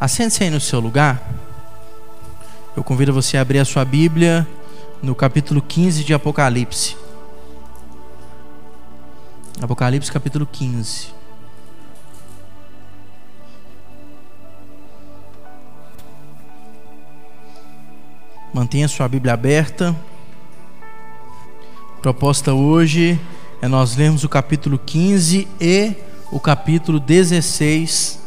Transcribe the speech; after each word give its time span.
Assente-se 0.00 0.42
aí 0.42 0.48
no 0.48 0.58
seu 0.58 0.80
lugar. 0.80 1.22
Eu 2.74 2.82
convido 2.82 3.12
você 3.12 3.36
a 3.36 3.42
abrir 3.42 3.58
a 3.58 3.66
sua 3.66 3.84
Bíblia 3.84 4.48
no 5.02 5.14
capítulo 5.14 5.60
15 5.60 6.02
de 6.02 6.14
Apocalipse. 6.14 6.96
Apocalipse, 9.60 10.10
capítulo 10.10 10.46
15. 10.46 11.08
Mantenha 18.54 18.88
sua 18.88 19.06
Bíblia 19.06 19.34
aberta. 19.34 19.94
Proposta 22.00 22.54
hoje 22.54 23.20
é 23.60 23.68
nós 23.68 23.96
lermos 23.96 24.24
o 24.24 24.30
capítulo 24.30 24.78
15 24.78 25.46
e 25.60 25.92
o 26.32 26.40
capítulo 26.40 26.98
16 26.98 28.19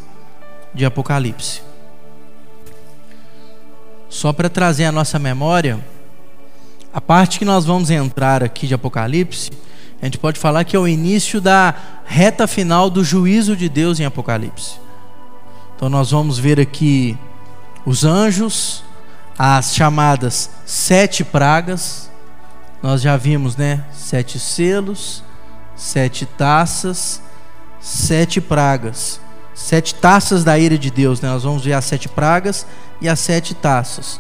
de 0.74 0.86
Apocalipse. 0.86 1.62
Só 4.10 4.32
para 4.32 4.50
trazer 4.50 4.86
a 4.86 4.92
nossa 4.92 5.18
memória, 5.18 5.84
a 6.94 7.02
parte 7.02 7.40
que 7.40 7.46
nós 7.46 7.66
vamos 7.66 7.90
entrar 7.90 8.44
aqui 8.44 8.68
de 8.68 8.74
Apocalipse, 8.74 9.52
a 10.02 10.06
gente 10.06 10.18
pode 10.18 10.40
falar 10.40 10.64
que 10.64 10.76
é 10.76 10.80
o 10.80 10.88
início 10.88 11.40
da 11.40 11.74
reta 12.06 12.46
final 12.46 12.90
do 12.90 13.04
juízo 13.04 13.56
de 13.56 13.70
Deus 13.70 14.00
em 14.00 14.06
Apocalipse. 14.06 14.80
Então 15.76 15.90
nós 15.90 16.12
vamos 16.12 16.38
ver 16.38 16.60
aqui 16.60 17.18
os 17.86 18.04
anjos, 18.04 18.84
as 19.38 19.74
chamadas 19.74 20.50
sete 20.66 21.24
pragas, 21.24 22.10
nós 22.82 23.02
já 23.02 23.18
vimos, 23.18 23.56
né? 23.56 23.84
Sete 23.94 24.40
selos, 24.40 25.24
sete 25.76 26.26
taças, 26.26 27.22
sete 27.80 28.40
pragas 28.40 29.20
sete 29.54 29.96
taças 29.96 30.44
da 30.44 30.58
ira 30.58 30.78
de 30.78 30.90
Deus. 30.90 31.22
Né? 31.22 31.30
Nós 31.30 31.44
vamos 31.44 31.64
ver 31.64 31.74
as 31.74 31.86
sete 31.86 32.10
pragas 32.10 32.66
e 33.00 33.08
as 33.08 33.20
sete 33.20 33.54
taças. 33.54 34.20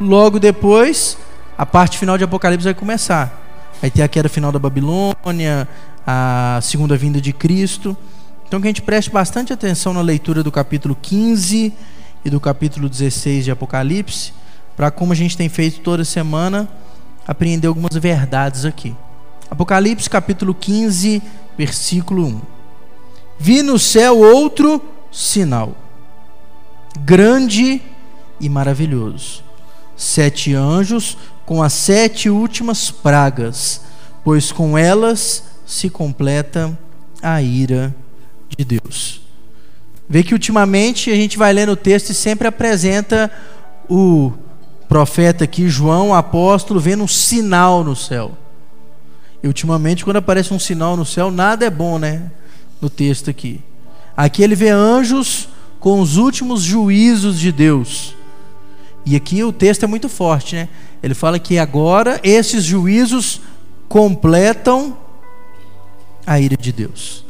Logo 0.00 0.38
depois, 0.38 1.16
a 1.56 1.64
parte 1.64 1.98
final 1.98 2.18
de 2.18 2.24
Apocalipse 2.24 2.64
vai 2.64 2.74
começar. 2.74 3.40
Vai 3.80 3.90
ter 3.90 4.02
a 4.02 4.08
queda 4.08 4.28
final 4.28 4.50
da 4.50 4.58
Babilônia, 4.58 5.68
a 6.06 6.58
segunda 6.62 6.96
vinda 6.96 7.20
de 7.20 7.32
Cristo. 7.32 7.96
Então 8.46 8.60
que 8.60 8.66
a 8.66 8.70
gente 8.70 8.82
preste 8.82 9.10
bastante 9.10 9.52
atenção 9.52 9.92
na 9.92 10.00
leitura 10.00 10.42
do 10.42 10.52
capítulo 10.52 10.96
15 11.00 11.72
e 12.24 12.30
do 12.30 12.40
capítulo 12.40 12.88
16 12.88 13.44
de 13.44 13.50
Apocalipse, 13.50 14.32
para 14.76 14.90
como 14.90 15.12
a 15.12 15.16
gente 15.16 15.36
tem 15.36 15.48
feito 15.48 15.80
toda 15.80 16.04
semana, 16.04 16.68
apreender 17.26 17.68
algumas 17.68 17.94
verdades 17.96 18.64
aqui. 18.64 18.94
Apocalipse 19.50 20.08
capítulo 20.08 20.54
15, 20.54 21.22
versículo 21.56 22.26
1 22.26 22.53
vi 23.38 23.62
no 23.62 23.78
céu 23.78 24.18
outro 24.18 24.82
sinal, 25.10 25.76
grande 27.00 27.80
e 28.40 28.48
maravilhoso: 28.48 29.42
sete 29.96 30.54
anjos 30.54 31.16
com 31.44 31.62
as 31.62 31.72
sete 31.72 32.30
últimas 32.30 32.90
pragas, 32.90 33.82
pois 34.22 34.50
com 34.50 34.76
elas 34.76 35.44
se 35.66 35.90
completa 35.90 36.76
a 37.22 37.40
ira 37.42 37.94
de 38.56 38.64
Deus. 38.64 39.22
Vê 40.08 40.22
que 40.22 40.34
ultimamente 40.34 41.10
a 41.10 41.14
gente 41.14 41.38
vai 41.38 41.52
lendo 41.52 41.72
o 41.72 41.76
texto 41.76 42.10
e 42.10 42.14
sempre 42.14 42.46
apresenta 42.46 43.30
o 43.88 44.32
profeta 44.88 45.44
aqui, 45.44 45.68
João, 45.68 46.14
apóstolo, 46.14 46.78
vendo 46.78 47.04
um 47.04 47.08
sinal 47.08 47.82
no 47.82 47.96
céu. 47.96 48.36
E 49.42 49.46
ultimamente, 49.46 50.04
quando 50.04 50.18
aparece 50.18 50.52
um 50.52 50.58
sinal 50.58 50.96
no 50.96 51.04
céu, 51.04 51.30
nada 51.30 51.66
é 51.66 51.70
bom, 51.70 51.98
né? 51.98 52.30
No 52.84 52.90
texto 52.90 53.30
aqui. 53.30 53.60
Aqui 54.14 54.42
ele 54.42 54.54
vê 54.54 54.68
anjos 54.68 55.48
com 55.80 56.00
os 56.00 56.18
últimos 56.18 56.60
juízos 56.60 57.40
de 57.40 57.50
Deus. 57.50 58.14
E 59.06 59.16
aqui 59.16 59.42
o 59.42 59.52
texto 59.52 59.84
é 59.84 59.86
muito 59.86 60.06
forte, 60.08 60.54
né? 60.54 60.68
Ele 61.02 61.14
fala 61.14 61.38
que 61.38 61.58
agora 61.58 62.20
esses 62.22 62.62
juízos 62.62 63.40
completam 63.88 64.96
a 66.26 66.38
ira 66.38 66.56
de 66.58 66.72
Deus. 66.72 67.24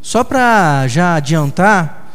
Só 0.00 0.22
para 0.22 0.86
já 0.86 1.16
adiantar, 1.16 2.12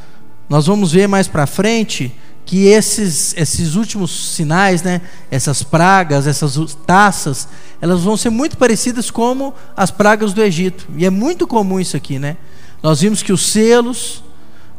nós 0.50 0.66
vamos 0.66 0.94
ver 0.94 1.08
mais 1.08 1.28
para 1.28 1.46
frente 1.46 2.14
que 2.46 2.66
esses, 2.66 3.34
esses 3.38 3.76
últimos 3.76 4.34
sinais, 4.36 4.82
né, 4.82 5.02
essas 5.32 5.64
pragas, 5.64 6.28
essas 6.28 6.76
taças, 6.86 7.48
elas 7.82 8.02
vão 8.02 8.18
ser 8.18 8.30
muito 8.30 8.58
parecidas 8.58 9.10
como 9.10 9.54
as 9.76 9.92
pragas 9.92 10.34
do 10.34 10.42
Egito. 10.42 10.88
E 10.98 11.06
é 11.06 11.10
muito 11.10 11.48
comum 11.48 11.80
isso 11.80 11.96
aqui, 11.96 12.20
né? 12.20 12.38
Nós 12.82 13.02
vimos 13.02 13.24
que 13.24 13.32
os 13.32 13.50
selos, 13.50 14.24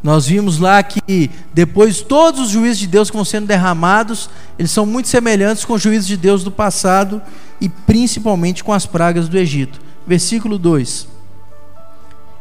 nós 0.03 0.27
vimos 0.27 0.59
lá 0.59 0.83
que 0.83 1.31
depois 1.55 2.03
todos 2.03 2.41
os 2.43 2.49
juízos 2.51 2.79
de 2.79 2.87
Deus 2.87 3.11
que 3.11 3.17
vão 3.17 3.25
sendo 3.25 3.47
derramados, 3.47 4.29
eles 4.59 4.71
são 4.71 4.85
muito 4.85 5.09
semelhantes 5.09 5.65
com 5.65 5.73
os 5.73 5.83
juízos 5.83 6.07
de 6.07 6.17
Deus 6.19 6.45
do 6.45 6.51
passado 6.51 7.23
e 7.59 7.69
principalmente 7.69 8.63
com 8.63 8.73
as 8.73 8.85
pragas 8.85 9.29
do 9.29 9.39
Egito. 9.39 9.81
Versículo 10.07 10.59
2. 10.59 11.09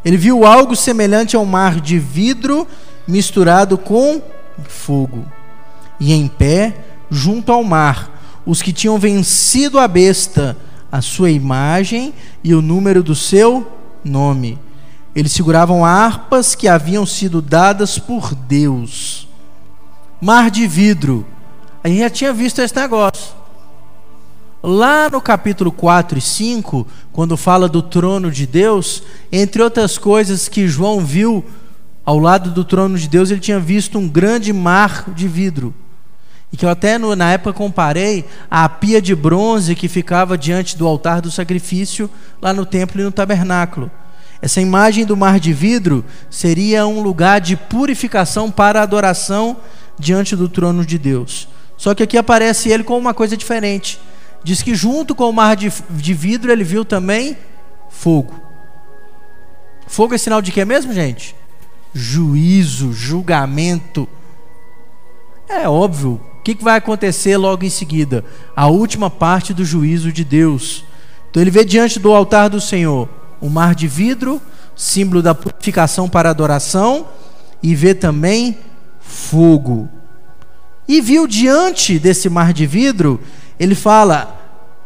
Ele 0.04 0.18
viu 0.18 0.46
algo 0.46 0.76
semelhante 0.76 1.38
a 1.38 1.40
um 1.40 1.46
mar 1.46 1.80
de 1.80 1.98
vidro 1.98 2.68
misturado 3.08 3.78
com 3.78 4.22
fogo. 4.68 5.26
E 6.00 6.14
em 6.14 6.28
pé, 6.28 6.76
junto 7.10 7.52
ao 7.52 7.64
mar, 7.64 8.42
os 8.46 8.62
que 8.62 8.74
tinham 8.74 8.98
vencido 8.98 9.80
a 9.80 9.88
besta, 9.88 10.58
a 10.92 11.02
sua 11.02 11.32
imagem 11.32 12.14
e 12.44 12.54
o 12.54 12.62
número 12.62 13.02
do 13.02 13.16
seu 13.16 13.68
nome 14.04 14.60
eles 15.16 15.32
seguravam 15.32 15.86
harpas 15.86 16.56
que 16.56 16.68
haviam 16.68 17.06
sido 17.06 17.42
dadas 17.42 18.00
por 18.00 18.34
Deus. 18.34 19.28
Mar 20.20 20.50
de 20.50 20.66
vidro. 20.66 21.26
A 21.84 21.88
gente 21.88 22.00
já 22.00 22.10
tinha 22.10 22.34
visto 22.34 22.60
esse 22.60 22.76
negócio. 22.76 23.36
Lá 24.62 25.10
no 25.10 25.22
capítulo 25.22 25.72
4 25.72 26.18
e 26.18 26.22
5, 26.22 26.88
quando 27.12 27.38
fala 27.38 27.68
do 27.68 27.82
trono 27.82 28.32
de 28.32 28.48
Deus, 28.48 29.04
entre 29.32 29.62
outras 29.62 29.98
coisas 29.98 30.48
que 30.48 30.68
João 30.68 31.02
viu 31.02 31.46
ao 32.06 32.20
lado 32.20 32.52
do 32.52 32.66
trono 32.66 32.98
de 32.98 33.08
Deus, 33.08 33.32
ele 33.32 33.40
tinha 33.40 33.60
visto 33.60 33.98
um 33.98 34.08
grande 34.08 34.52
mar 34.52 35.06
de 35.10 35.28
vidro. 35.28 35.74
E 36.52 36.58
que 36.58 36.66
eu 36.66 36.70
até 36.70 36.98
no, 36.98 37.16
na 37.16 37.32
época 37.32 37.54
comparei 37.54 38.26
à 38.52 38.68
pia 38.70 39.02
de 39.02 39.16
bronze 39.16 39.76
que 39.76 39.88
ficava 39.88 40.38
diante 40.38 40.78
do 40.78 40.86
altar 40.86 41.22
do 41.22 41.32
sacrifício, 41.32 42.10
lá 42.42 42.54
no 42.54 42.66
templo 42.66 43.02
e 43.02 43.04
no 43.04 43.12
tabernáculo. 43.12 43.90
Essa 44.42 44.60
imagem 44.60 45.06
do 45.06 45.16
mar 45.16 45.40
de 45.40 45.54
vidro 45.54 46.04
seria 46.30 46.86
um 46.86 47.02
lugar 47.02 47.40
de 47.40 47.56
purificação 47.56 48.52
para 48.52 48.82
adoração 48.82 49.58
diante 49.98 50.36
do 50.36 50.50
trono 50.50 50.86
de 50.86 51.00
Deus. 51.00 51.48
Só 51.78 51.96
que 51.96 52.04
aqui 52.04 52.18
aparece 52.18 52.70
ele 52.70 52.84
com 52.84 52.98
uma 52.98 53.14
coisa 53.14 53.38
diferente. 53.38 54.00
Diz 54.44 54.62
que 54.62 54.76
junto 54.76 55.16
com 55.16 55.30
o 55.30 55.34
mar 55.34 55.56
de, 55.56 55.72
de 55.90 56.14
vidro 56.14 56.52
ele 56.52 56.64
viu 56.64 56.84
também 56.84 57.38
fogo. 57.90 58.40
Fogo 59.88 60.14
é 60.14 60.18
sinal 60.18 60.42
de 60.42 60.52
quê 60.52 60.66
mesmo, 60.66 60.94
gente? 60.94 61.36
Juízo, 61.94 62.92
julgamento. 62.92 64.08
É 65.48 65.68
óbvio. 65.68 66.20
O 66.40 66.44
que, 66.44 66.62
vai 66.62 66.78
acontecer 66.78 67.38
logo 67.38 67.64
em 67.64 67.70
seguida? 67.70 68.26
A 68.56 68.68
última 68.68 69.10
parte 69.10 69.54
do 69.54 69.64
juízo 69.64 70.12
de 70.12 70.26
Deus. 70.26 70.84
Então 71.30 71.42
ele 71.42 71.52
vê 71.52 71.64
diante 71.64 72.00
do 72.00 72.12
altar 72.12 72.50
do 72.50 72.60
Senhor 72.60 73.08
um 73.42 73.50
mar 73.50 73.76
de 73.76 73.88
vidro, 73.88 74.42
símbolo 74.76 75.22
da 75.22 75.36
purificação 75.36 76.10
para 76.10 76.30
adoração, 76.30 77.08
e 77.62 77.76
vê 77.76 77.94
também 77.94 78.58
fogo. 79.00 79.90
E 80.88 81.00
viu 81.02 81.28
diante 81.28 82.00
desse 82.00 82.30
mar 82.30 82.54
de 82.54 82.66
vidro, 82.66 83.20
ele 83.60 83.76
fala: 83.76 84.38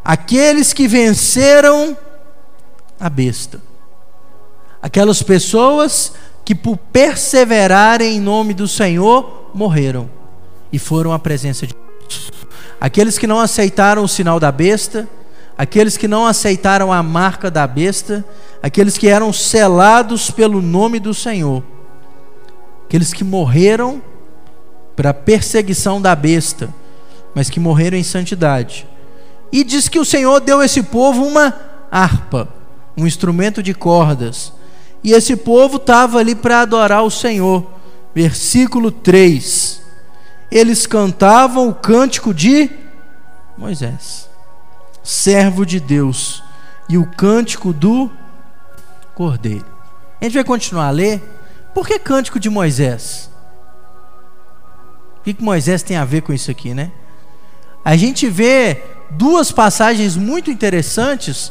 aqueles 0.04 0.72
que 0.72 0.86
venceram 0.86 1.96
a 3.00 3.08
besta. 3.08 3.60
Aquelas 4.80 5.22
pessoas 5.22 6.12
que 6.48 6.54
por 6.54 6.78
perseverarem 6.78 8.16
em 8.16 8.20
nome 8.22 8.54
do 8.54 8.66
Senhor 8.66 9.50
morreram 9.52 10.08
e 10.72 10.78
foram 10.78 11.12
à 11.12 11.18
presença 11.18 11.66
de 11.66 11.74
Deus. 11.74 12.30
Aqueles 12.80 13.18
que 13.18 13.26
não 13.26 13.38
aceitaram 13.38 14.02
o 14.02 14.08
sinal 14.08 14.40
da 14.40 14.50
besta, 14.50 15.06
aqueles 15.58 15.98
que 15.98 16.08
não 16.08 16.26
aceitaram 16.26 16.90
a 16.90 17.02
marca 17.02 17.50
da 17.50 17.66
besta, 17.66 18.24
aqueles 18.62 18.96
que 18.96 19.08
eram 19.08 19.30
selados 19.30 20.30
pelo 20.30 20.62
nome 20.62 20.98
do 20.98 21.12
Senhor, 21.12 21.62
aqueles 22.86 23.12
que 23.12 23.24
morreram 23.24 24.00
para 24.96 25.10
a 25.10 25.14
perseguição 25.14 26.00
da 26.00 26.16
besta, 26.16 26.74
mas 27.34 27.50
que 27.50 27.60
morreram 27.60 27.98
em 27.98 28.02
santidade. 28.02 28.88
E 29.52 29.62
diz 29.62 29.86
que 29.86 29.98
o 29.98 30.04
Senhor 30.04 30.40
deu 30.40 30.60
a 30.60 30.64
esse 30.64 30.82
povo 30.82 31.26
uma 31.26 31.52
harpa, 31.90 32.48
um 32.96 33.06
instrumento 33.06 33.62
de 33.62 33.74
cordas. 33.74 34.56
E 35.02 35.12
esse 35.12 35.36
povo 35.36 35.76
estava 35.76 36.18
ali 36.18 36.34
para 36.34 36.60
adorar 36.60 37.02
o 37.02 37.10
Senhor. 37.10 37.66
Versículo 38.14 38.90
3. 38.90 39.82
Eles 40.50 40.86
cantavam 40.86 41.68
o 41.68 41.74
cântico 41.74 42.32
de 42.32 42.70
Moisés 43.56 44.28
servo 45.08 45.64
de 45.64 45.80
Deus, 45.80 46.42
e 46.86 46.98
o 46.98 47.06
cântico 47.06 47.72
do 47.72 48.10
Cordeiro. 49.14 49.64
A 50.20 50.24
gente 50.24 50.34
vai 50.34 50.44
continuar 50.44 50.88
a 50.88 50.90
ler. 50.90 51.22
Por 51.72 51.86
que 51.86 51.98
cântico 51.98 52.38
de 52.38 52.50
Moisés? 52.50 53.30
O 55.16 55.22
que, 55.22 55.32
que 55.32 55.42
Moisés 55.42 55.82
tem 55.82 55.96
a 55.96 56.04
ver 56.04 56.20
com 56.20 56.30
isso 56.30 56.50
aqui, 56.50 56.74
né? 56.74 56.92
A 57.82 57.96
gente 57.96 58.28
vê 58.28 58.82
duas 59.10 59.50
passagens 59.50 60.14
muito 60.14 60.50
interessantes 60.50 61.50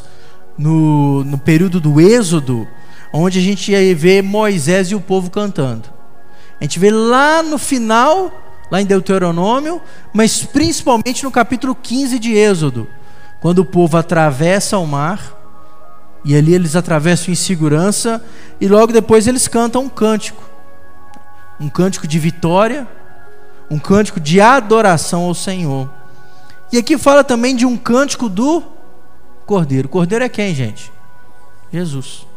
no, 0.56 1.24
no 1.24 1.40
período 1.40 1.80
do 1.80 2.00
Êxodo, 2.00 2.68
onde 3.18 3.40
a 3.40 3.42
gente 3.42 3.72
vê 3.96 4.22
Moisés 4.22 4.92
e 4.92 4.96
o 4.96 5.02
povo 5.02 5.30
cantando. 5.30 5.90
A 6.60 6.64
gente 6.64 6.80
vê 6.80 6.92
lá 6.92 7.42
no 7.42 7.58
final, 7.58 8.32
lá 8.72 8.82
em 8.82 8.86
Deuteronômio, 8.86 9.82
mas 10.14 10.44
principalmente 10.44 11.24
no 11.24 11.32
capítulo 11.32 11.76
15 11.76 12.20
de 12.20 12.34
Êxodo, 12.34 12.88
quando 13.40 13.60
o 13.60 13.66
povo 13.66 13.98
atravessa 13.98 14.78
o 14.78 14.86
mar, 14.86 15.36
e 16.24 16.36
ali 16.36 16.54
eles 16.54 16.76
atravessam 16.76 17.32
em 17.32 17.36
segurança, 17.36 18.24
e 18.60 18.68
logo 18.68 18.92
depois 18.92 19.28
eles 19.28 19.48
cantam 19.48 19.84
um 19.84 19.90
cântico. 19.90 20.44
Um 21.60 21.70
cântico 21.70 22.08
de 22.08 22.20
vitória, 22.20 22.88
um 23.70 23.80
cântico 23.80 24.20
de 24.20 24.40
adoração 24.40 25.24
ao 25.24 25.34
Senhor. 25.34 25.90
E 26.72 26.78
aqui 26.78 26.98
fala 26.98 27.24
também 27.24 27.56
de 27.56 27.66
um 27.66 27.78
cântico 27.78 28.28
do 28.30 28.62
Cordeiro. 29.46 29.88
Cordeiro 29.88 30.24
é 30.26 30.30
quem, 30.30 30.54
gente? 30.54 30.92
Jesus. 31.72 32.28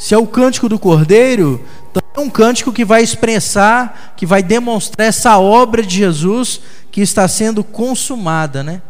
Se 0.00 0.14
é 0.14 0.18
o 0.18 0.26
cântico 0.26 0.66
do 0.66 0.78
Cordeiro, 0.78 1.62
então 1.90 2.02
é 2.16 2.20
um 2.20 2.30
cântico 2.30 2.72
que 2.72 2.86
vai 2.86 3.02
expressar, 3.02 4.14
que 4.16 4.24
vai 4.24 4.42
demonstrar 4.42 5.06
essa 5.06 5.36
obra 5.36 5.82
de 5.82 5.94
Jesus 5.94 6.62
que 6.90 7.02
está 7.02 7.28
sendo 7.28 7.62
consumada, 7.62 8.62
né? 8.62 8.80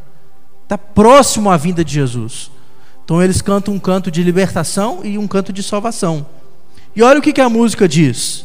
Está 0.63 0.79
próximo 0.79 1.51
à 1.51 1.57
vinda 1.57 1.85
de 1.85 1.95
Jesus. 1.95 2.49
Então 3.05 3.21
eles 3.21 3.43
cantam 3.43 3.75
um 3.75 3.79
canto 3.81 4.09
de 4.09 4.23
libertação 4.23 5.01
e 5.03 5.19
um 5.19 5.27
canto 5.27 5.53
de 5.53 5.65
salvação. 5.65 6.25
E 6.95 7.03
olha 7.03 7.19
o 7.19 7.23
que, 7.23 7.33
que 7.33 7.41
a 7.41 7.49
música 7.49 7.89
diz: 7.89 8.45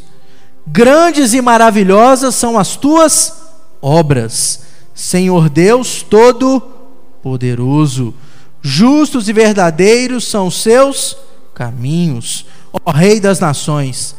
Grandes 0.66 1.36
e 1.36 1.42
maravilhosas 1.44 2.34
são 2.34 2.58
as 2.58 2.76
tuas 2.76 3.44
obras, 3.80 4.64
Senhor 4.92 5.50
Deus 5.50 6.02
Todo-Poderoso. 6.02 8.12
Justos 8.60 9.30
e 9.30 9.34
verdadeiros 9.34 10.26
são 10.26 10.48
os 10.48 10.64
seus 10.64 11.16
caminhos, 11.56 12.46
ó 12.84 12.92
Rei 12.92 13.20
das 13.20 13.40
Nações. 13.40 14.16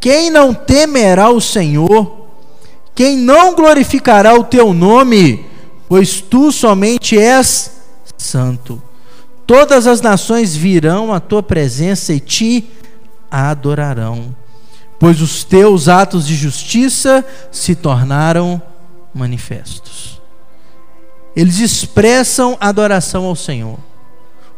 Quem 0.00 0.30
não 0.30 0.54
temerá 0.54 1.28
o 1.28 1.40
Senhor? 1.40 2.28
Quem 2.94 3.18
não 3.18 3.54
glorificará 3.54 4.34
o 4.34 4.44
teu 4.44 4.72
nome? 4.72 5.44
Pois 5.88 6.20
tu 6.20 6.50
somente 6.50 7.18
és 7.18 7.72
santo. 8.16 8.80
Todas 9.46 9.86
as 9.86 10.00
nações 10.00 10.56
virão 10.56 11.12
à 11.12 11.20
tua 11.20 11.42
presença 11.42 12.12
e 12.12 12.18
te 12.18 12.68
adorarão, 13.30 14.34
pois 14.98 15.20
os 15.20 15.44
teus 15.44 15.88
atos 15.88 16.26
de 16.26 16.34
justiça 16.34 17.24
se 17.52 17.74
tornaram 17.74 18.60
manifestos. 19.14 20.20
Eles 21.34 21.58
expressam 21.58 22.56
adoração 22.60 23.24
ao 23.24 23.36
Senhor. 23.36 23.78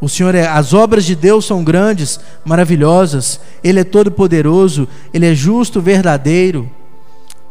O 0.00 0.08
Senhor 0.08 0.34
é, 0.34 0.46
as 0.46 0.72
obras 0.72 1.04
de 1.04 1.16
Deus 1.16 1.44
são 1.44 1.64
grandes, 1.64 2.20
maravilhosas. 2.44 3.40
Ele 3.64 3.80
é 3.80 3.84
todo 3.84 4.10
poderoso, 4.10 4.86
ele 5.12 5.26
é 5.26 5.34
justo, 5.34 5.80
verdadeiro. 5.80 6.70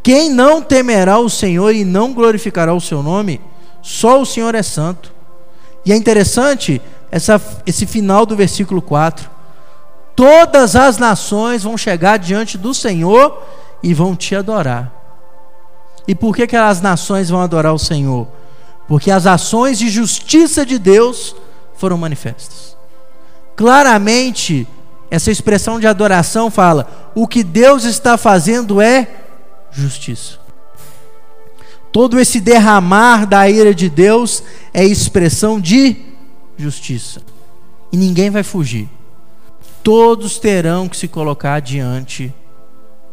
Quem 0.01 0.29
não 0.29 0.61
temerá 0.61 1.19
o 1.19 1.29
Senhor 1.29 1.75
e 1.75 1.83
não 1.83 2.13
glorificará 2.13 2.73
o 2.73 2.79
seu 2.79 3.03
nome, 3.03 3.41
só 3.81 4.21
o 4.21 4.25
Senhor 4.25 4.55
é 4.55 4.63
santo. 4.63 5.11
E 5.85 5.91
é 5.91 5.95
interessante 5.95 6.81
essa, 7.11 7.41
esse 7.65 7.85
final 7.85 8.25
do 8.25 8.35
versículo 8.35 8.81
4. 8.81 9.29
Todas 10.15 10.75
as 10.75 10.97
nações 10.97 11.63
vão 11.63 11.77
chegar 11.77 12.17
diante 12.17 12.57
do 12.57 12.73
Senhor 12.73 13.43
e 13.83 13.93
vão 13.93 14.15
te 14.15 14.35
adorar. 14.35 14.91
E 16.07 16.15
por 16.15 16.35
que, 16.35 16.47
que 16.47 16.55
as 16.55 16.81
nações 16.81 17.29
vão 17.29 17.41
adorar 17.41 17.73
o 17.73 17.79
Senhor? 17.79 18.27
Porque 18.87 19.11
as 19.11 19.27
ações 19.27 19.77
de 19.77 19.89
justiça 19.89 20.65
de 20.65 20.79
Deus 20.79 21.35
foram 21.77 21.97
manifestas. 21.97 22.75
Claramente, 23.55 24.67
essa 25.09 25.31
expressão 25.31 25.79
de 25.79 25.87
adoração 25.87 26.51
fala: 26.51 27.11
o 27.15 27.27
que 27.27 27.43
Deus 27.43 27.85
está 27.85 28.17
fazendo 28.17 28.81
é 28.81 29.07
justiça. 29.71 30.39
Todo 31.91 32.19
esse 32.19 32.39
derramar 32.39 33.25
da 33.25 33.49
ira 33.49 33.73
de 33.73 33.89
Deus 33.89 34.43
é 34.73 34.83
expressão 34.85 35.59
de 35.59 35.95
justiça. 36.57 37.21
E 37.91 37.97
ninguém 37.97 38.29
vai 38.29 38.43
fugir. 38.43 38.89
Todos 39.81 40.37
terão 40.37 40.89
que 40.89 40.97
se 40.97 41.07
colocar 41.07 41.59
diante 41.61 42.33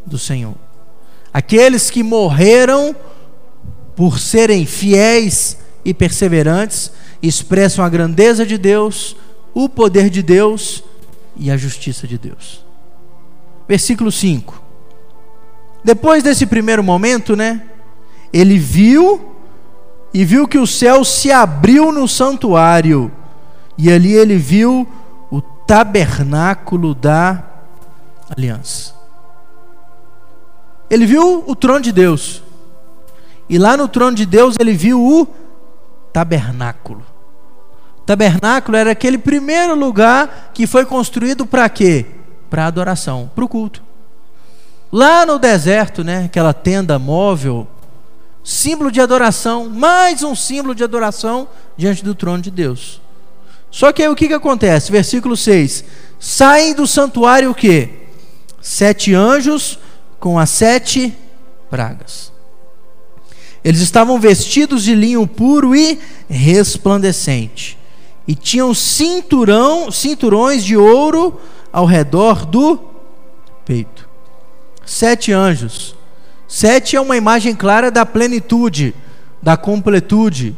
do 0.05 0.19
Senhor. 0.19 0.55
Aqueles 1.33 1.89
que 1.89 2.03
morreram 2.03 2.95
por 3.95 4.19
serem 4.19 4.65
fiéis 4.65 5.57
e 5.83 5.93
perseverantes 5.93 6.91
expressam 7.21 7.83
a 7.83 7.89
grandeza 7.89 8.45
de 8.45 8.57
Deus, 8.57 9.15
o 9.53 9.69
poder 9.69 10.09
de 10.09 10.21
Deus 10.21 10.83
e 11.35 11.49
a 11.49 11.57
justiça 11.57 12.07
de 12.07 12.17
Deus. 12.17 12.63
Versículo 13.67 14.11
5. 14.11 14.61
Depois 15.83 16.23
desse 16.23 16.45
primeiro 16.45 16.83
momento, 16.83 17.35
né? 17.35 17.63
Ele 18.33 18.57
viu 18.57 19.35
e 20.13 20.23
viu 20.23 20.47
que 20.47 20.57
o 20.57 20.65
céu 20.65 21.03
se 21.03 21.31
abriu 21.31 21.91
no 21.91 22.07
santuário, 22.07 23.11
e 23.77 23.91
ali 23.91 24.13
ele 24.13 24.37
viu 24.37 24.87
o 25.29 25.41
tabernáculo 25.41 26.95
da 26.95 27.43
aliança. 28.29 28.93
Ele 30.89 31.05
viu 31.05 31.43
o 31.45 31.55
trono 31.55 31.81
de 31.81 31.91
Deus. 31.91 32.41
E 33.49 33.57
lá 33.57 33.75
no 33.75 33.87
trono 33.87 34.15
de 34.15 34.25
Deus 34.25 34.55
ele 34.59 34.73
viu 34.73 35.03
o 35.03 35.27
tabernáculo. 36.15 37.03
Tabernáculo 38.05 38.77
era 38.77 38.91
aquele 38.91 39.17
primeiro 39.17 39.75
lugar 39.75 40.51
que 40.53 40.65
foi 40.65 40.85
construído 40.85 41.45
para 41.45 41.67
quê? 41.67 42.05
Para 42.49 42.67
adoração, 42.67 43.29
para 43.35 43.43
o 43.43 43.49
culto. 43.49 43.83
Lá 44.89 45.25
no 45.25 45.37
deserto, 45.37 46.05
né, 46.05 46.23
aquela 46.23 46.53
tenda 46.53 46.97
móvel, 46.97 47.67
símbolo 48.45 48.89
de 48.93 49.01
adoração, 49.01 49.69
mais 49.69 50.23
um 50.23 50.33
símbolo 50.33 50.73
de 50.73 50.85
adoração 50.85 51.49
diante 51.75 52.01
do 52.01 52.15
trono 52.15 52.41
de 52.41 52.49
Deus. 52.49 53.01
Só 53.69 53.91
que 53.91 54.01
aí 54.01 54.07
o 54.07 54.15
que, 54.15 54.29
que 54.29 54.33
acontece? 54.33 54.93
Versículo 54.93 55.35
6: 55.35 55.83
Saem 56.17 56.73
do 56.73 56.87
santuário 56.87 57.51
o 57.51 57.55
quê? 57.55 57.89
Sete 58.61 59.13
anjos 59.13 59.77
com 60.17 60.39
as 60.39 60.49
sete 60.49 61.13
pragas. 61.69 62.34
Eles 63.65 63.81
estavam 63.81 64.19
vestidos 64.19 64.83
de 64.83 64.93
linho 64.93 65.25
puro 65.25 65.75
e 65.75 65.97
resplandecente, 66.29 67.79
e 68.27 68.35
tinham 68.35 68.75
cinturão, 68.75 69.89
cinturões 69.89 70.63
de 70.63 70.77
ouro 70.77 71.41
ao 71.73 71.87
redor 71.87 72.45
do 72.45 72.79
peito. 73.65 74.07
Sete 74.85 75.31
anjos. 75.31 75.95
Sete 76.47 76.95
é 76.95 77.01
uma 77.01 77.17
imagem 77.17 77.55
clara 77.55 77.89
da 77.89 78.05
plenitude, 78.05 78.93
da 79.41 79.57
completude. 79.57 80.55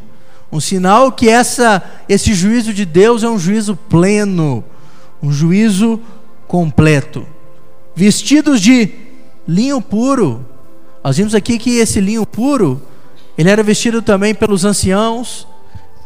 Um 0.52 0.60
sinal 0.60 1.10
que 1.10 1.30
essa, 1.30 1.82
esse 2.10 2.34
juízo 2.34 2.74
de 2.74 2.84
Deus 2.84 3.24
é 3.24 3.30
um 3.30 3.40
juízo 3.40 3.78
pleno, 3.90 4.66
um 5.24 5.32
juízo 5.32 6.02
completo. 6.46 7.26
Vestidos 7.96 8.60
de 8.60 8.92
linho 9.48 9.80
puro. 9.82 10.46
Nós 11.02 11.16
vimos 11.16 11.34
aqui 11.34 11.58
que 11.58 11.78
esse 11.78 12.02
linho 12.02 12.26
puro, 12.26 12.82
ele 13.38 13.50
era 13.50 13.62
vestido 13.62 14.02
também 14.02 14.34
pelos 14.34 14.66
anciãos, 14.66 15.48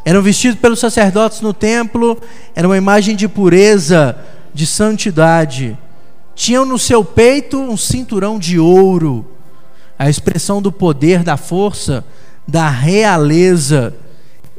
eram 0.04 0.22
vestidos 0.22 0.60
pelos 0.60 0.80
sacerdotes 0.80 1.42
no 1.42 1.54
templo, 1.54 2.20
era 2.56 2.68
uma 2.68 2.78
imagem 2.78 3.16
de 3.16 3.28
pureza, 3.28 4.18
de 4.54 4.66
santidade. 4.66 5.78
Tinham 6.36 6.66
no 6.66 6.78
seu 6.78 7.06
peito 7.06 7.60
um 7.60 7.78
cinturão 7.78 8.38
de 8.38 8.60
ouro, 8.60 9.26
a 9.98 10.10
expressão 10.10 10.62
do 10.62 10.72
poder, 10.72 11.24
da 11.24 11.38
força, 11.38 12.04
da 12.48 12.70
realeza. 12.70 13.96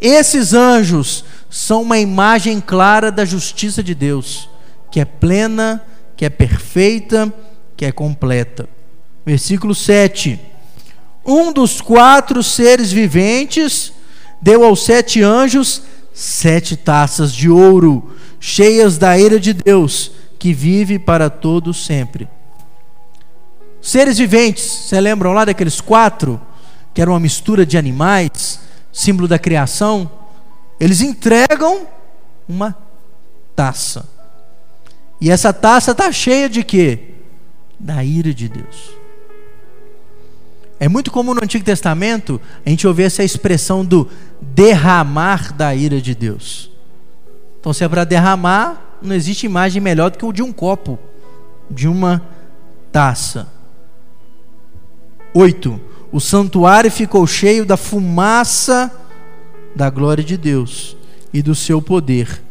Esses 0.00 0.54
anjos 0.54 1.24
são 1.50 1.82
uma 1.82 1.98
imagem 1.98 2.60
clara 2.60 3.10
da 3.10 3.24
justiça 3.24 3.82
de 3.82 3.94
Deus, 3.94 4.48
que 4.90 5.00
é 5.00 5.04
plena, 5.04 5.82
que 6.16 6.24
é 6.24 6.30
perfeita, 6.30 7.32
que 7.76 7.84
é 7.84 7.92
completa. 7.92 8.68
Versículo 9.26 9.74
7. 9.74 10.40
Um 11.24 11.52
dos 11.52 11.80
quatro 11.80 12.42
seres 12.42 12.90
viventes 12.90 13.92
deu 14.40 14.64
aos 14.64 14.84
sete 14.84 15.22
anjos 15.22 15.82
sete 16.12 16.76
taças 16.76 17.32
de 17.32 17.48
ouro, 17.48 18.14
cheias 18.38 18.98
da 18.98 19.18
ira 19.18 19.40
de 19.40 19.54
Deus, 19.54 20.12
que 20.38 20.52
vive 20.52 20.98
para 20.98 21.30
todo 21.30 21.72
sempre. 21.72 22.28
Seres 23.80 24.18
viventes, 24.18 24.62
você 24.64 25.00
lembram 25.00 25.32
lá 25.32 25.44
daqueles 25.44 25.80
quatro, 25.80 26.40
que 26.92 27.00
era 27.00 27.10
uma 27.10 27.18
mistura 27.18 27.64
de 27.64 27.78
animais, 27.78 28.60
símbolo 28.92 29.26
da 29.26 29.38
criação? 29.38 30.10
Eles 30.78 31.00
entregam 31.00 31.86
uma 32.48 32.76
taça. 33.56 34.06
E 35.20 35.30
essa 35.30 35.52
taça 35.52 35.92
está 35.92 36.12
cheia 36.12 36.48
de 36.48 36.62
quê? 36.62 37.12
da 37.82 38.04
ira 38.04 38.32
de 38.32 38.48
Deus. 38.48 38.96
É 40.82 40.88
muito 40.88 41.12
comum 41.12 41.32
no 41.32 41.44
Antigo 41.44 41.64
Testamento 41.64 42.40
a 42.66 42.68
gente 42.68 42.88
ouvir 42.88 43.04
essa 43.04 43.22
expressão 43.22 43.84
do 43.84 44.08
derramar 44.40 45.52
da 45.52 45.72
ira 45.72 46.00
de 46.00 46.12
Deus. 46.12 46.72
Então, 47.60 47.72
se 47.72 47.84
é 47.84 47.88
para 47.88 48.02
derramar, 48.02 48.98
não 49.00 49.14
existe 49.14 49.46
imagem 49.46 49.80
melhor 49.80 50.10
do 50.10 50.18
que 50.18 50.24
o 50.24 50.32
de 50.32 50.42
um 50.42 50.52
copo, 50.52 50.98
de 51.70 51.86
uma 51.86 52.20
taça. 52.90 53.46
8. 55.32 55.80
O 56.10 56.18
santuário 56.18 56.90
ficou 56.90 57.28
cheio 57.28 57.64
da 57.64 57.76
fumaça 57.76 58.90
da 59.76 59.88
glória 59.88 60.24
de 60.24 60.36
Deus 60.36 60.96
e 61.32 61.42
do 61.42 61.54
seu 61.54 61.80
poder. 61.80 62.42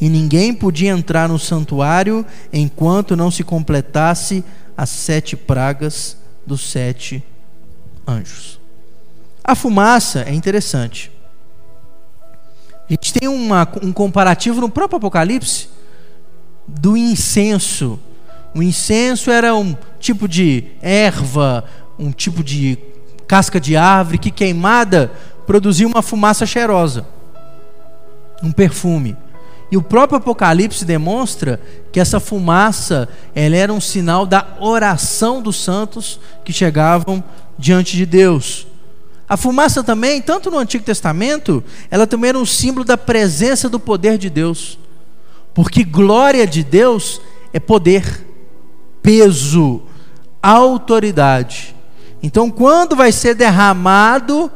E 0.00 0.08
ninguém 0.08 0.54
podia 0.54 0.92
entrar 0.92 1.28
no 1.28 1.36
santuário 1.36 2.24
enquanto 2.52 3.16
não 3.16 3.28
se 3.28 3.42
completasse 3.42 4.44
as 4.76 4.88
sete 4.88 5.34
pragas 5.36 6.16
dos 6.46 6.70
sete 6.70 7.24
anjos. 8.06 8.60
A 9.44 9.54
fumaça 9.54 10.22
é 10.22 10.32
interessante. 10.32 11.10
A 12.88 12.92
gente 12.92 13.12
tem 13.12 13.28
uma, 13.28 13.66
um 13.82 13.92
comparativo 13.92 14.60
no 14.60 14.68
próprio 14.68 14.98
Apocalipse 14.98 15.68
do 16.66 16.96
incenso. 16.96 17.98
O 18.54 18.62
incenso 18.62 19.30
era 19.30 19.54
um 19.54 19.76
tipo 19.98 20.28
de 20.28 20.64
erva, 20.80 21.64
um 21.98 22.12
tipo 22.12 22.44
de 22.44 22.78
casca 23.26 23.58
de 23.58 23.76
árvore 23.76 24.18
que 24.18 24.30
queimada 24.30 25.10
produzia 25.46 25.86
uma 25.86 26.02
fumaça 26.02 26.44
cheirosa, 26.44 27.06
um 28.42 28.52
perfume. 28.52 29.16
E 29.72 29.76
o 29.78 29.80
próprio 29.80 30.18
Apocalipse 30.18 30.84
demonstra 30.84 31.58
que 31.90 31.98
essa 31.98 32.20
fumaça 32.20 33.08
ela 33.34 33.56
era 33.56 33.72
um 33.72 33.80
sinal 33.80 34.26
da 34.26 34.46
oração 34.60 35.40
dos 35.40 35.56
santos 35.56 36.20
que 36.44 36.52
chegavam 36.52 37.24
diante 37.58 37.96
de 37.96 38.04
Deus. 38.04 38.66
A 39.26 39.34
fumaça 39.34 39.82
também, 39.82 40.20
tanto 40.20 40.50
no 40.50 40.58
Antigo 40.58 40.84
Testamento, 40.84 41.64
ela 41.90 42.06
também 42.06 42.28
era 42.28 42.38
um 42.38 42.44
símbolo 42.44 42.84
da 42.84 42.98
presença 42.98 43.66
do 43.66 43.80
poder 43.80 44.18
de 44.18 44.28
Deus. 44.28 44.78
Porque 45.54 45.84
glória 45.84 46.46
de 46.46 46.62
Deus 46.62 47.18
é 47.50 47.58
poder, 47.58 48.26
peso, 49.00 49.80
autoridade. 50.42 51.74
Então, 52.22 52.50
quando 52.50 52.94
vai 52.94 53.10
ser 53.10 53.34
derramado 53.34 54.50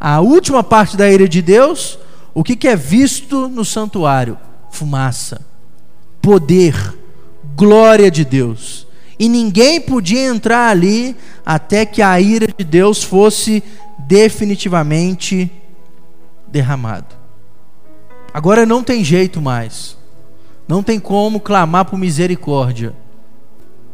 a 0.00 0.22
última 0.22 0.64
parte 0.64 0.96
da 0.96 1.10
ira 1.10 1.28
de 1.28 1.42
Deus, 1.42 1.98
o 2.32 2.42
que, 2.42 2.56
que 2.56 2.68
é 2.68 2.74
visto 2.74 3.48
no 3.48 3.66
santuário? 3.66 4.38
Fumaça, 4.72 5.42
poder, 6.20 6.74
glória 7.54 8.10
de 8.10 8.24
Deus. 8.24 8.86
E 9.18 9.28
ninguém 9.28 9.80
podia 9.80 10.26
entrar 10.26 10.68
ali 10.68 11.14
até 11.46 11.86
que 11.86 12.02
a 12.02 12.20
ira 12.20 12.48
de 12.48 12.64
Deus 12.64 13.04
fosse 13.04 13.62
definitivamente 14.08 15.48
derramado. 16.48 17.14
Agora 18.34 18.66
não 18.66 18.82
tem 18.82 19.04
jeito 19.04 19.40
mais. 19.40 19.96
Não 20.66 20.82
tem 20.82 20.98
como 20.98 21.38
clamar 21.38 21.84
por 21.84 21.98
misericórdia. 21.98 22.94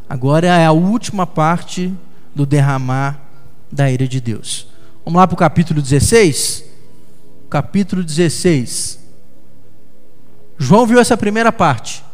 Agora 0.08 0.46
é 0.46 0.64
a 0.64 0.72
última 0.72 1.26
parte 1.26 1.92
do 2.34 2.46
derramar 2.46 3.20
da 3.70 3.90
ira 3.90 4.06
de 4.06 4.20
Deus. 4.20 4.68
Vamos 5.04 5.18
lá 5.18 5.26
para 5.26 5.34
o 5.34 5.38
capítulo 5.38 5.82
16? 5.82 6.64
Capítulo 7.50 8.04
16. 8.04 9.07
João 10.58 10.86
viu 10.86 10.98
essa 10.98 11.16
primeira 11.16 11.52
parte: 11.52 12.04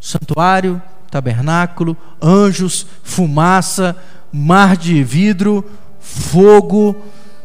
santuário, 0.00 0.82
tabernáculo, 1.10 1.96
anjos, 2.20 2.86
fumaça, 3.02 3.96
mar 4.32 4.76
de 4.76 5.04
vidro, 5.04 5.64
fogo, 6.00 6.96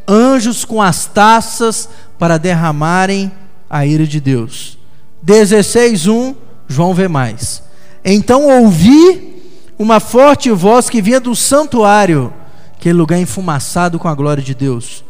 anjos 0.07 0.65
com 0.65 0.81
as 0.81 1.05
taças 1.05 1.87
para 2.17 2.37
derramarem 2.37 3.31
a 3.69 3.85
ira 3.85 4.07
de 4.07 4.19
Deus. 4.19 4.77
16:1, 5.25 6.35
João 6.67 6.93
vê 6.93 7.07
mais. 7.07 7.61
Então 8.03 8.47
ouvi 8.61 9.35
uma 9.77 9.99
forte 9.99 10.49
voz 10.49 10.89
que 10.89 11.01
vinha 11.01 11.19
do 11.19 11.35
santuário, 11.35 12.33
aquele 12.73 12.97
lugar 12.97 13.19
enfumaçado 13.19 13.99
com 13.99 14.07
a 14.07 14.15
glória 14.15 14.41
de 14.41 14.55
Deus. 14.55 15.03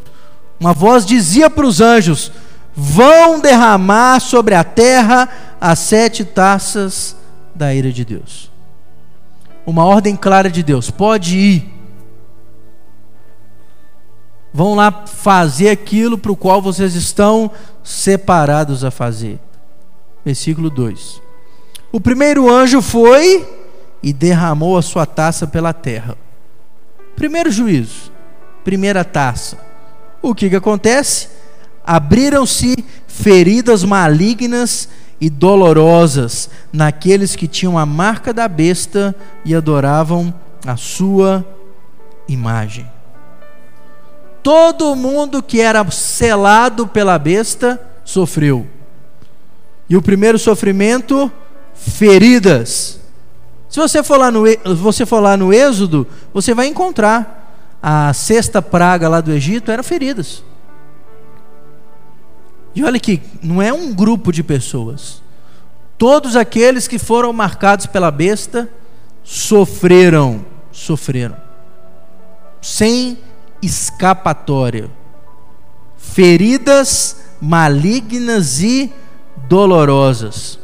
Uma 0.60 0.74
voz 0.74 1.06
dizia 1.06 1.50
para 1.50 1.66
os 1.66 1.80
anjos: 1.80 2.32
Vão 2.80 3.40
derramar 3.40 4.20
sobre 4.20 4.54
a 4.54 4.64
terra 4.64 5.28
as 5.60 5.80
sete 5.80 6.24
taças 6.24 7.18
da 7.56 7.74
ira 7.74 7.92
de 7.92 8.06
Deus. 8.06 8.52
Uma 9.66 9.84
ordem 9.84 10.16
clara 10.16 10.48
de 10.48 10.62
Deus: 10.62 10.92
pode 10.92 11.36
ir. 11.36 11.74
Vão 14.54 14.76
lá 14.76 15.08
fazer 15.08 15.70
aquilo 15.70 16.20
para 16.20 16.32
o 16.32 16.36
qual 16.36 16.62
vocês 16.62 16.94
estão 16.94 17.50
separados 17.84 18.84
a 18.84 18.92
fazer. 18.92 19.40
Versículo 20.24 20.70
2. 20.70 21.20
O 21.92 22.00
primeiro 22.00 22.48
anjo 22.48 22.80
foi 22.80 23.48
e 24.04 24.14
derramou 24.14 24.78
a 24.78 24.84
sua 24.84 25.08
taça 25.08 25.48
pela 25.48 25.74
terra. 25.74 26.16
Primeiro 27.16 27.50
juízo, 27.50 28.12
primeira 28.64 29.04
taça. 29.04 29.58
O 30.22 30.36
que, 30.36 30.48
que 30.48 30.56
acontece? 30.56 31.30
Abriram-se 31.88 32.76
feridas 33.08 33.86
malignas 33.86 34.90
e 35.22 35.30
dolorosas 35.30 36.50
naqueles 36.72 37.34
que 37.34 37.48
tinham 37.48 37.78
a 37.78 37.86
marca 37.86 38.34
da 38.34 38.48
besta 38.48 39.16
e 39.46 39.56
adoravam 39.56 40.34
a 40.66 40.76
sua 40.76 41.46
imagem. 42.28 42.86
Todo 44.44 44.96
mundo 44.96 45.42
que 45.42 45.62
era 45.62 45.90
selado 45.90 46.88
pela 46.88 47.18
besta 47.18 47.82
sofreu. 48.04 48.68
E 49.90 49.96
o 49.96 50.02
primeiro 50.02 50.38
sofrimento, 50.38 51.32
feridas. 51.74 53.00
Se 53.70 53.80
você 53.80 54.04
for 54.04 54.18
lá 54.18 54.30
no, 54.30 54.44
você 54.76 55.06
for 55.06 55.20
lá 55.20 55.36
no 55.38 55.54
Êxodo, 55.54 56.06
você 56.34 56.54
vai 56.54 56.68
encontrar 56.68 57.78
a 57.82 58.14
sexta 58.14 58.62
praga 58.62 59.08
lá 59.08 59.22
do 59.22 59.32
Egito 59.32 59.72
eram 59.72 59.84
feridas. 59.84 60.44
E 62.76 62.84
olha 62.84 63.00
que 63.00 63.22
não 63.42 63.62
é 63.62 63.74
um 63.74 63.94
grupo 63.94 64.32
de 64.32 64.44
pessoas. 64.44 65.22
Todos 65.98 66.36
aqueles 66.36 66.88
que 66.88 67.00
foram 67.00 67.34
marcados 67.34 67.86
pela 67.86 68.12
besta 68.12 68.70
sofreram, 69.24 70.46
sofreram. 70.72 71.36
Sem 72.62 73.18
escapatória. 73.62 74.92
Feridas 75.98 77.18
malignas 77.42 78.62
e 78.62 78.92
dolorosas. 79.48 80.60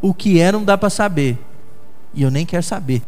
O 0.00 0.12
que 0.12 0.40
é 0.40 0.52
não 0.52 0.64
dá 0.64 0.76
para 0.76 0.90
saber. 0.90 1.38
E 2.12 2.22
eu 2.22 2.30
nem 2.30 2.44
quero 2.44 2.62
saber. 2.62 3.02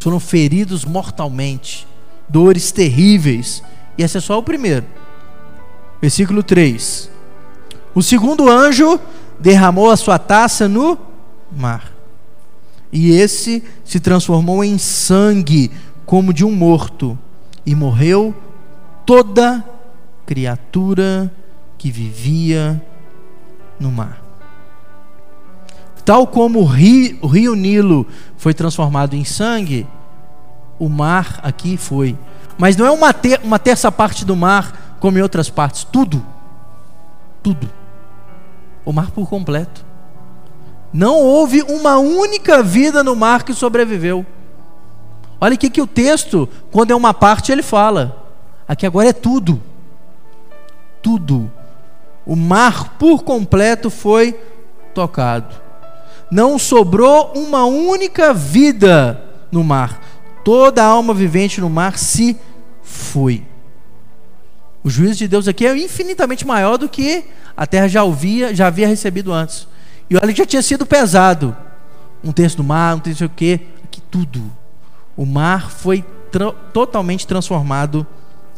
Foram 0.00 0.20
feridos 0.20 0.84
mortalmente, 0.84 1.86
dores 2.28 2.70
terríveis. 2.70 3.62
E 3.96 4.02
esse 4.02 4.16
é 4.16 4.20
só 4.20 4.38
o 4.38 4.42
primeiro. 4.42 4.86
Versículo 6.00 6.42
3. 6.42 7.10
O 7.94 8.02
segundo 8.02 8.48
anjo 8.48 9.00
derramou 9.38 9.90
a 9.90 9.96
sua 9.96 10.18
taça 10.18 10.68
no 10.68 10.98
mar. 11.50 11.92
E 12.92 13.10
esse 13.10 13.62
se 13.84 14.00
transformou 14.00 14.64
em 14.64 14.78
sangue, 14.78 15.70
como 16.06 16.32
de 16.32 16.44
um 16.44 16.52
morto, 16.52 17.18
e 17.66 17.74
morreu 17.74 18.34
toda 19.04 19.64
criatura 20.24 21.32
que 21.76 21.90
vivia 21.90 22.82
no 23.78 23.90
mar. 23.90 24.22
Tal 26.04 26.26
como 26.26 26.60
o 26.60 26.64
rio, 26.64 27.18
o 27.20 27.26
rio 27.26 27.54
Nilo 27.54 28.06
foi 28.38 28.54
transformado 28.54 29.14
em 29.14 29.24
sangue, 29.24 29.86
o 30.78 30.88
mar 30.88 31.40
aqui 31.42 31.76
foi. 31.76 32.16
Mas 32.56 32.76
não 32.76 32.86
é 32.86 32.90
uma, 32.90 33.12
ter, 33.12 33.40
uma 33.44 33.58
terça 33.58 33.92
parte 33.92 34.24
do 34.24 34.34
mar 34.34 34.87
como 35.00 35.18
em 35.18 35.22
outras 35.22 35.50
partes. 35.50 35.84
Tudo. 35.84 36.24
Tudo. 37.42 37.70
O 38.84 38.92
mar 38.92 39.10
por 39.10 39.28
completo. 39.28 39.84
Não 40.92 41.16
houve 41.16 41.62
uma 41.62 41.98
única 41.98 42.62
vida 42.62 43.02
no 43.04 43.14
mar 43.14 43.42
que 43.42 43.52
sobreviveu. 43.52 44.24
Olha 45.40 45.54
o 45.54 45.58
que, 45.58 45.80
o 45.80 45.86
texto, 45.86 46.48
quando 46.70 46.90
é 46.90 46.96
uma 46.96 47.14
parte, 47.14 47.52
ele 47.52 47.62
fala. 47.62 48.26
Aqui 48.66 48.86
agora 48.86 49.10
é 49.10 49.12
tudo. 49.12 49.62
Tudo. 51.02 51.50
O 52.26 52.34
mar 52.34 52.96
por 52.98 53.22
completo 53.22 53.90
foi 53.90 54.32
tocado 54.94 55.68
não 56.30 56.58
sobrou 56.58 57.32
uma 57.34 57.64
única 57.64 58.34
vida 58.34 59.22
no 59.50 59.64
mar. 59.64 60.00
Toda 60.44 60.84
alma 60.84 61.12
vivente 61.12 61.60
no 61.60 61.70
mar 61.70 61.98
se 61.98 62.36
foi. 62.82 63.44
O 64.88 64.90
juízo 64.90 65.16
de 65.16 65.28
Deus 65.28 65.46
aqui 65.46 65.66
é 65.66 65.76
infinitamente 65.76 66.46
maior 66.46 66.78
do 66.78 66.88
que 66.88 67.22
a 67.54 67.66
terra 67.66 67.86
já 67.88 68.02
ouvia, 68.02 68.54
já 68.54 68.68
havia 68.68 68.88
recebido 68.88 69.34
antes. 69.34 69.68
E 70.08 70.16
olha 70.16 70.32
que 70.32 70.38
já 70.38 70.46
tinha 70.46 70.62
sido 70.62 70.86
pesado. 70.86 71.54
Um 72.24 72.32
terço 72.32 72.56
do 72.56 72.64
mar, 72.64 72.96
um 72.96 72.98
terço 72.98 73.26
o 73.26 73.28
quê? 73.28 73.60
Aqui 73.84 74.00
tudo. 74.00 74.50
O 75.14 75.26
mar 75.26 75.70
foi 75.70 76.02
tra 76.32 76.52
totalmente 76.72 77.26
transformado 77.26 78.06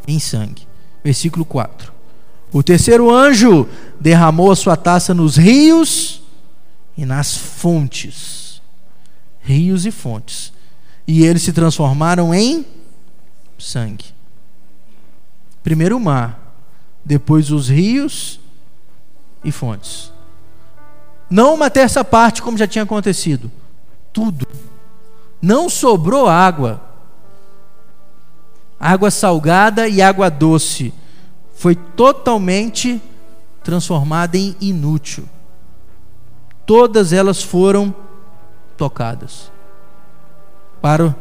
em 0.06 0.20
sangue. 0.20 0.68
Versículo 1.02 1.44
4. 1.44 1.92
O 2.52 2.62
terceiro 2.62 3.12
anjo 3.12 3.66
derramou 3.98 4.52
a 4.52 4.56
sua 4.56 4.76
taça 4.76 5.12
nos 5.12 5.36
rios 5.36 6.22
e 6.96 7.04
nas 7.04 7.36
fontes. 7.36 8.62
Rios 9.40 9.84
e 9.84 9.90
fontes. 9.90 10.52
E 11.08 11.24
eles 11.24 11.42
se 11.42 11.52
transformaram 11.52 12.32
em 12.32 12.64
sangue. 13.58 14.19
Primeiro 15.62 15.96
o 15.96 16.00
mar, 16.00 16.38
depois 17.04 17.50
os 17.50 17.68
rios 17.68 18.40
e 19.44 19.52
fontes. 19.52 20.12
Não 21.28 21.54
uma 21.54 21.70
terça 21.70 22.04
parte, 22.04 22.42
como 22.42 22.58
já 22.58 22.66
tinha 22.66 22.82
acontecido. 22.82 23.50
Tudo. 24.12 24.46
Não 25.40 25.68
sobrou 25.68 26.28
água. 26.28 26.82
Água 28.78 29.10
salgada 29.10 29.86
e 29.86 30.02
água 30.02 30.28
doce. 30.30 30.92
Foi 31.54 31.74
totalmente 31.74 33.00
transformada 33.62 34.36
em 34.36 34.56
inútil. 34.60 35.28
Todas 36.66 37.12
elas 37.12 37.42
foram 37.42 37.94
tocadas 38.76 39.50
para, 40.80 41.14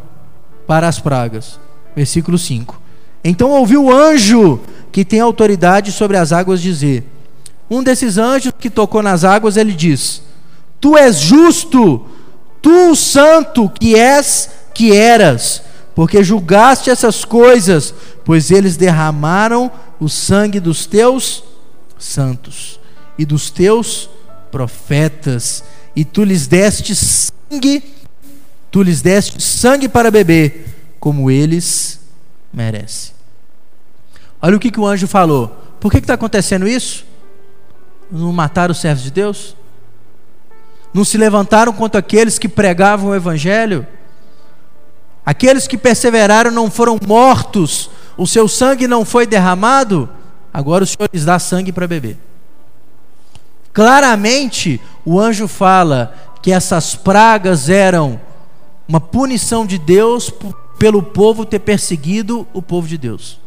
para 0.65 0.87
as 0.87 0.99
pragas. 0.99 1.59
Versículo 1.95 2.37
5. 2.37 2.81
Então 3.23 3.51
ouviu 3.51 3.85
o 3.85 3.93
anjo 3.93 4.59
que 4.91 5.05
tem 5.05 5.19
autoridade 5.19 5.91
sobre 5.91 6.17
as 6.17 6.31
águas 6.31 6.61
dizer: 6.61 7.03
Um 7.69 7.83
desses 7.83 8.17
anjos 8.17 8.53
que 8.57 8.69
tocou 8.69 9.01
nas 9.01 9.23
águas, 9.23 9.57
ele 9.57 9.73
diz: 9.73 10.21
Tu 10.79 10.97
és 10.97 11.19
justo, 11.19 12.05
tu 12.61 12.95
santo 12.95 13.69
que 13.69 13.95
és, 13.95 14.49
que 14.73 14.95
eras, 14.95 15.61
porque 15.93 16.23
julgaste 16.23 16.89
essas 16.89 17.25
coisas, 17.25 17.93
pois 18.23 18.51
eles 18.51 18.77
derramaram 18.77 19.71
o 19.99 20.07
sangue 20.07 20.59
dos 20.59 20.85
teus 20.85 21.43
santos 21.97 22.79
e 23.17 23.25
dos 23.25 23.49
teus 23.49 24.09
profetas, 24.49 25.63
e 25.93 26.05
tu 26.05 26.23
lhes 26.23 26.47
deste 26.47 26.95
sangue, 26.95 27.83
tu 28.71 28.81
lhes 28.81 29.01
deste 29.01 29.41
sangue 29.41 29.89
para 29.89 30.09
beber, 30.09 30.95
como 30.99 31.29
eles 31.29 31.99
merecem. 32.53 33.13
Olha 34.41 34.55
o 34.55 34.59
que, 34.59 34.71
que 34.71 34.79
o 34.79 34.85
anjo 34.85 35.07
falou. 35.07 35.49
Por 35.79 35.91
que 35.91 35.97
está 35.97 36.13
acontecendo 36.13 36.67
isso? 36.67 37.05
Não 38.11 38.31
mataram 38.31 38.71
os 38.71 38.79
servos 38.79 39.03
de 39.03 39.11
Deus? 39.11 39.55
Não 40.93 41.03
se 41.03 41.17
levantaram 41.17 41.71
contra 41.71 41.99
aqueles 41.99 42.39
que 42.39 42.49
pregavam 42.49 43.09
o 43.09 43.15
Evangelho? 43.15 43.85
Aqueles 45.25 45.67
que 45.67 45.77
perseveraram 45.77 46.49
não 46.49 46.71
foram 46.71 46.97
mortos, 47.05 47.89
o 48.17 48.25
seu 48.25 48.47
sangue 48.47 48.87
não 48.87 49.05
foi 49.05 49.27
derramado? 49.27 50.09
Agora 50.51 50.83
o 50.83 50.87
Senhor 50.87 51.09
lhes 51.13 51.23
dá 51.23 51.37
sangue 51.37 51.71
para 51.71 51.87
beber. 51.87 52.17
Claramente, 53.71 54.81
o 55.05 55.19
anjo 55.19 55.47
fala 55.47 56.15
que 56.41 56.51
essas 56.51 56.95
pragas 56.95 57.69
eram 57.69 58.19
uma 58.87 58.99
punição 58.99 59.65
de 59.65 59.77
Deus 59.77 60.33
pelo 60.79 61.03
povo 61.03 61.45
ter 61.45 61.59
perseguido 61.59 62.47
o 62.53 62.61
povo 62.61 62.87
de 62.87 62.97
Deus. 62.97 63.39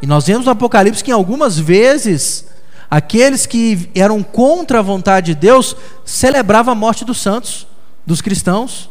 E 0.00 0.06
nós 0.06 0.26
vemos 0.26 0.44
no 0.44 0.52
Apocalipse 0.52 1.02
que 1.02 1.10
algumas 1.10 1.58
vezes 1.58 2.46
aqueles 2.90 3.46
que 3.46 3.90
eram 3.94 4.22
contra 4.22 4.78
a 4.78 4.82
vontade 4.82 5.34
de 5.34 5.40
Deus 5.40 5.74
celebravam 6.04 6.72
a 6.72 6.76
morte 6.76 7.04
dos 7.04 7.20
santos, 7.20 7.66
dos 8.06 8.20
cristãos, 8.20 8.88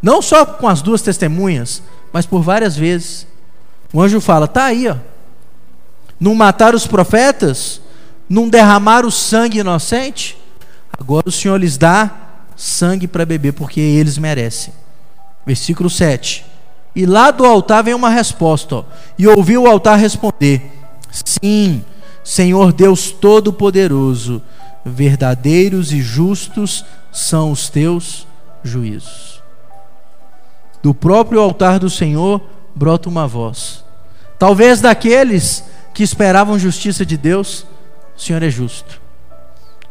não 0.00 0.22
só 0.22 0.46
com 0.46 0.68
as 0.68 0.80
duas 0.80 1.02
testemunhas, 1.02 1.82
mas 2.12 2.24
por 2.24 2.42
várias 2.42 2.76
vezes. 2.76 3.26
O 3.92 4.00
anjo 4.00 4.20
fala: 4.20 4.46
tá 4.46 4.64
aí, 4.64 4.88
ó. 4.88 4.96
Não 6.18 6.34
mataram 6.34 6.76
os 6.76 6.86
profetas, 6.86 7.80
não 8.28 8.48
derramaram 8.48 9.08
o 9.08 9.12
sangue 9.12 9.58
inocente, 9.58 10.38
agora 10.96 11.28
o 11.28 11.32
Senhor 11.32 11.56
lhes 11.56 11.76
dá 11.76 12.10
sangue 12.56 13.08
para 13.08 13.26
beber, 13.26 13.52
porque 13.52 13.80
eles 13.80 14.16
merecem. 14.16 14.72
Versículo 15.46 15.90
7. 15.90 16.44
E 16.96 17.06
lá 17.06 17.30
do 17.30 17.44
altar 17.44 17.82
vem 17.82 17.94
uma 17.94 18.08
resposta, 18.08 18.76
ó, 18.76 18.84
e 19.18 19.26
ouviu 19.26 19.64
o 19.64 19.66
altar 19.66 19.98
responder: 19.98 20.62
Sim, 21.10 21.84
Senhor 22.22 22.72
Deus 22.72 23.10
Todo-Poderoso, 23.10 24.40
verdadeiros 24.84 25.92
e 25.92 26.00
justos 26.00 26.84
são 27.10 27.50
os 27.50 27.68
teus 27.68 28.26
juízos. 28.62 29.42
Do 30.82 30.94
próprio 30.94 31.40
altar 31.40 31.78
do 31.78 31.90
Senhor 31.90 32.40
brota 32.74 33.08
uma 33.08 33.26
voz. 33.26 33.84
Talvez 34.38 34.80
daqueles 34.80 35.64
que 35.92 36.02
esperavam 36.02 36.58
justiça 36.58 37.06
de 37.06 37.16
Deus, 37.16 37.66
o 38.16 38.20
Senhor 38.20 38.42
é 38.42 38.50
justo. 38.50 39.00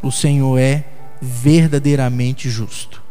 O 0.02 0.12
Senhor 0.12 0.58
é 0.58 0.86
verdadeiramente 1.22 2.50
justo. 2.50 3.02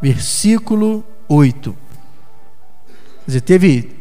Versículo 0.00 1.04
8. 1.32 1.76
Quer 2.86 3.26
dizer, 3.26 3.40
teve 3.42 3.96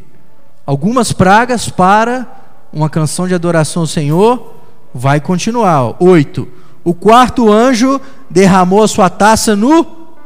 algumas 0.65 1.13
pragas 1.13 1.69
para 1.69 2.27
uma 2.73 2.89
canção 2.89 3.27
de 3.27 3.35
adoração 3.35 3.83
ao 3.83 3.87
Senhor, 3.87 4.55
vai 4.91 5.21
continuar. 5.21 5.95
Oito. 6.01 6.47
O 6.83 6.91
quarto 6.93 7.51
anjo 7.51 8.01
derramou 8.29 8.81
a 8.81 8.87
sua 8.87 9.11
taça 9.11 9.55
no 9.55 9.85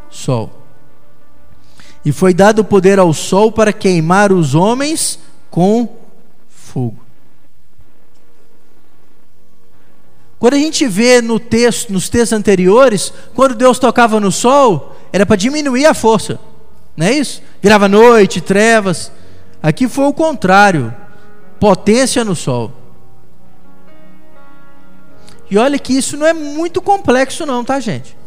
sol. 0.09 0.49
E 2.05 2.13
foi 2.13 2.33
dado 2.33 2.63
poder 2.63 2.99
ao 2.99 3.13
sol 3.13 3.51
para 3.51 3.73
queimar 3.73 4.31
os 4.31 4.55
homens 4.55 5.19
com 5.51 5.97
fogo. 6.47 6.99
Quando 10.39 10.53
a 10.53 10.57
gente 10.57 10.87
vê 10.87 11.21
no 11.21 11.39
texto, 11.39 11.91
nos 11.91 12.07
textos 12.07 12.37
anteriores, 12.37 13.13
quando 13.33 13.55
Deus 13.55 13.77
tocava 13.77 14.19
no 14.19 14.31
sol, 14.31 14.95
era 15.11 15.25
para 15.25 15.35
diminuir 15.35 15.85
a 15.85 15.93
força. 15.93 16.39
Não 16.95 17.07
é 17.07 17.13
isso? 17.13 17.41
Virava 17.61 17.87
noite, 17.87 18.41
trevas. 18.41 19.11
Aqui 19.61 19.87
foi 19.87 20.05
o 20.05 20.13
contrário. 20.13 20.93
Potência 21.59 22.23
no 22.23 22.35
sol. 22.35 22.71
E 25.49 25.57
olha 25.57 25.77
que 25.77 25.93
isso 25.93 26.17
não 26.17 26.25
é 26.25 26.33
muito 26.33 26.81
complexo 26.81 27.45
não, 27.45 27.63
tá, 27.63 27.79
gente? 27.79 28.17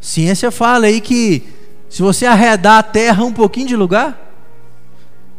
Ciência 0.00 0.50
fala 0.50 0.86
aí 0.86 1.00
que 1.00 1.42
se 1.88 2.02
você 2.02 2.26
arredar 2.26 2.78
a 2.78 2.82
Terra 2.82 3.24
um 3.24 3.32
pouquinho 3.32 3.68
de 3.68 3.76
lugar, 3.76 4.32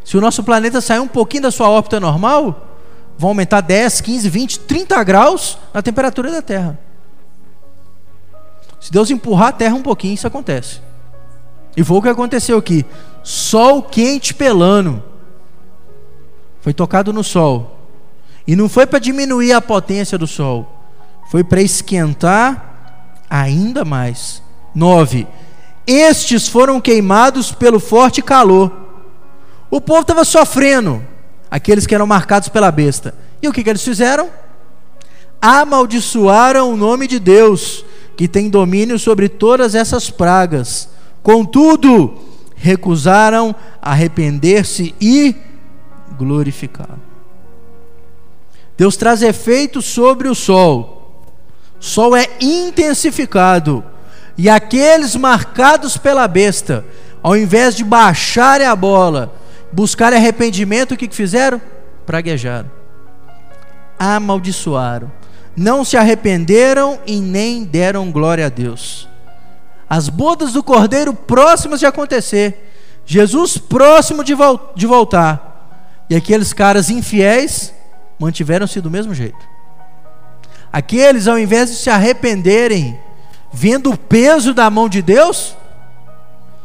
se 0.03 0.17
o 0.17 0.21
nosso 0.21 0.43
planeta 0.43 0.81
sair 0.81 0.99
um 0.99 1.07
pouquinho 1.07 1.43
da 1.43 1.51
sua 1.51 1.69
órbita 1.69 1.99
normal, 1.99 2.67
vão 3.17 3.29
aumentar 3.29 3.61
10, 3.61 4.01
15, 4.01 4.29
20, 4.29 4.59
30 4.61 5.03
graus 5.03 5.57
na 5.73 5.81
temperatura 5.81 6.31
da 6.31 6.41
Terra. 6.41 6.79
Se 8.79 8.91
Deus 8.91 9.09
empurrar 9.09 9.49
a 9.49 9.51
Terra 9.51 9.75
um 9.75 9.81
pouquinho, 9.81 10.13
isso 10.13 10.27
acontece. 10.27 10.79
E 11.75 11.83
foi 11.83 11.97
o 11.97 12.01
que 12.01 12.09
aconteceu 12.09 12.57
aqui. 12.57 12.85
Sol 13.23 13.83
quente 13.83 14.33
pelando. 14.33 15.03
Foi 16.61 16.73
tocado 16.73 17.11
no 17.11 17.23
sol. 17.23 17.79
E 18.47 18.55
não 18.55 18.69
foi 18.69 18.85
para 18.85 18.99
diminuir 18.99 19.53
a 19.53 19.61
potência 19.61 20.17
do 20.17 20.27
sol. 20.27 20.71
Foi 21.29 21.43
para 21.43 21.61
esquentar 21.61 23.19
ainda 23.29 23.83
mais. 23.83 24.41
9. 24.73 25.27
Estes 25.85 26.47
foram 26.47 26.79
queimados 26.79 27.51
pelo 27.51 27.79
forte 27.79 28.21
calor. 28.21 28.71
O 29.69 29.81
povo 29.81 30.01
estava 30.01 30.23
sofrendo. 30.23 31.03
Aqueles 31.49 31.85
que 31.85 31.95
eram 31.95 32.07
marcados 32.07 32.49
pela 32.49 32.71
besta. 32.71 33.13
E 33.41 33.47
o 33.47 33.53
que, 33.53 33.63
que 33.63 33.69
eles 33.69 33.83
fizeram? 33.83 34.29
Amaldiçoaram 35.41 36.71
o 36.71 36.77
nome 36.77 37.07
de 37.07 37.19
Deus, 37.19 37.85
que 38.17 38.27
tem 38.27 38.49
domínio 38.49 38.97
sobre 38.97 39.29
todas 39.29 39.75
essas 39.75 40.09
pragas 40.09 40.89
Contudo, 41.25 42.19
recusaram 42.55 43.55
arrepender-se 43.81 44.93
e 45.01 45.35
glorificar. 46.15 46.99
Deus 48.77 48.95
traz 48.95 49.23
efeito 49.23 49.81
sobre 49.81 50.27
o 50.27 50.35
sol. 50.35 51.23
O 51.81 51.83
sol 51.83 52.15
é 52.15 52.27
intensificado. 52.39 53.83
E 54.37 54.47
aqueles 54.47 55.15
marcados 55.15 55.97
pela 55.97 56.27
besta, 56.27 56.85
ao 57.23 57.35
invés 57.35 57.75
de 57.75 57.83
baixarem 57.83 58.67
a 58.67 58.75
bola, 58.75 59.33
buscarem 59.71 60.19
arrependimento, 60.19 60.91
o 60.91 60.97
que, 60.97 61.07
que 61.07 61.15
fizeram? 61.15 61.59
Praguejaram. 62.05 62.69
Amaldiçoaram. 63.97 65.11
Não 65.57 65.83
se 65.83 65.97
arrependeram 65.97 66.99
e 67.03 67.19
nem 67.19 67.63
deram 67.63 68.11
glória 68.11 68.45
a 68.45 68.49
Deus 68.49 69.09
as 69.89 70.09
bodas 70.09 70.53
do 70.53 70.63
cordeiro 70.63 71.13
próximas 71.13 71.79
de 71.79 71.85
acontecer, 71.85 72.71
Jesus 73.05 73.57
próximo 73.57 74.23
de, 74.23 74.33
vol 74.33 74.73
de 74.75 74.87
voltar, 74.87 76.05
e 76.09 76.15
aqueles 76.15 76.53
caras 76.53 76.89
infiéis 76.89 77.73
mantiveram-se 78.19 78.81
do 78.81 78.89
mesmo 78.89 79.13
jeito. 79.13 79.37
Aqueles, 80.71 81.27
ao 81.27 81.39
invés 81.39 81.69
de 81.69 81.75
se 81.77 81.89
arrependerem, 81.89 82.99
vendo 83.53 83.91
o 83.91 83.97
peso 83.97 84.53
da 84.53 84.69
mão 84.69 84.89
de 84.89 85.01
Deus, 85.01 85.55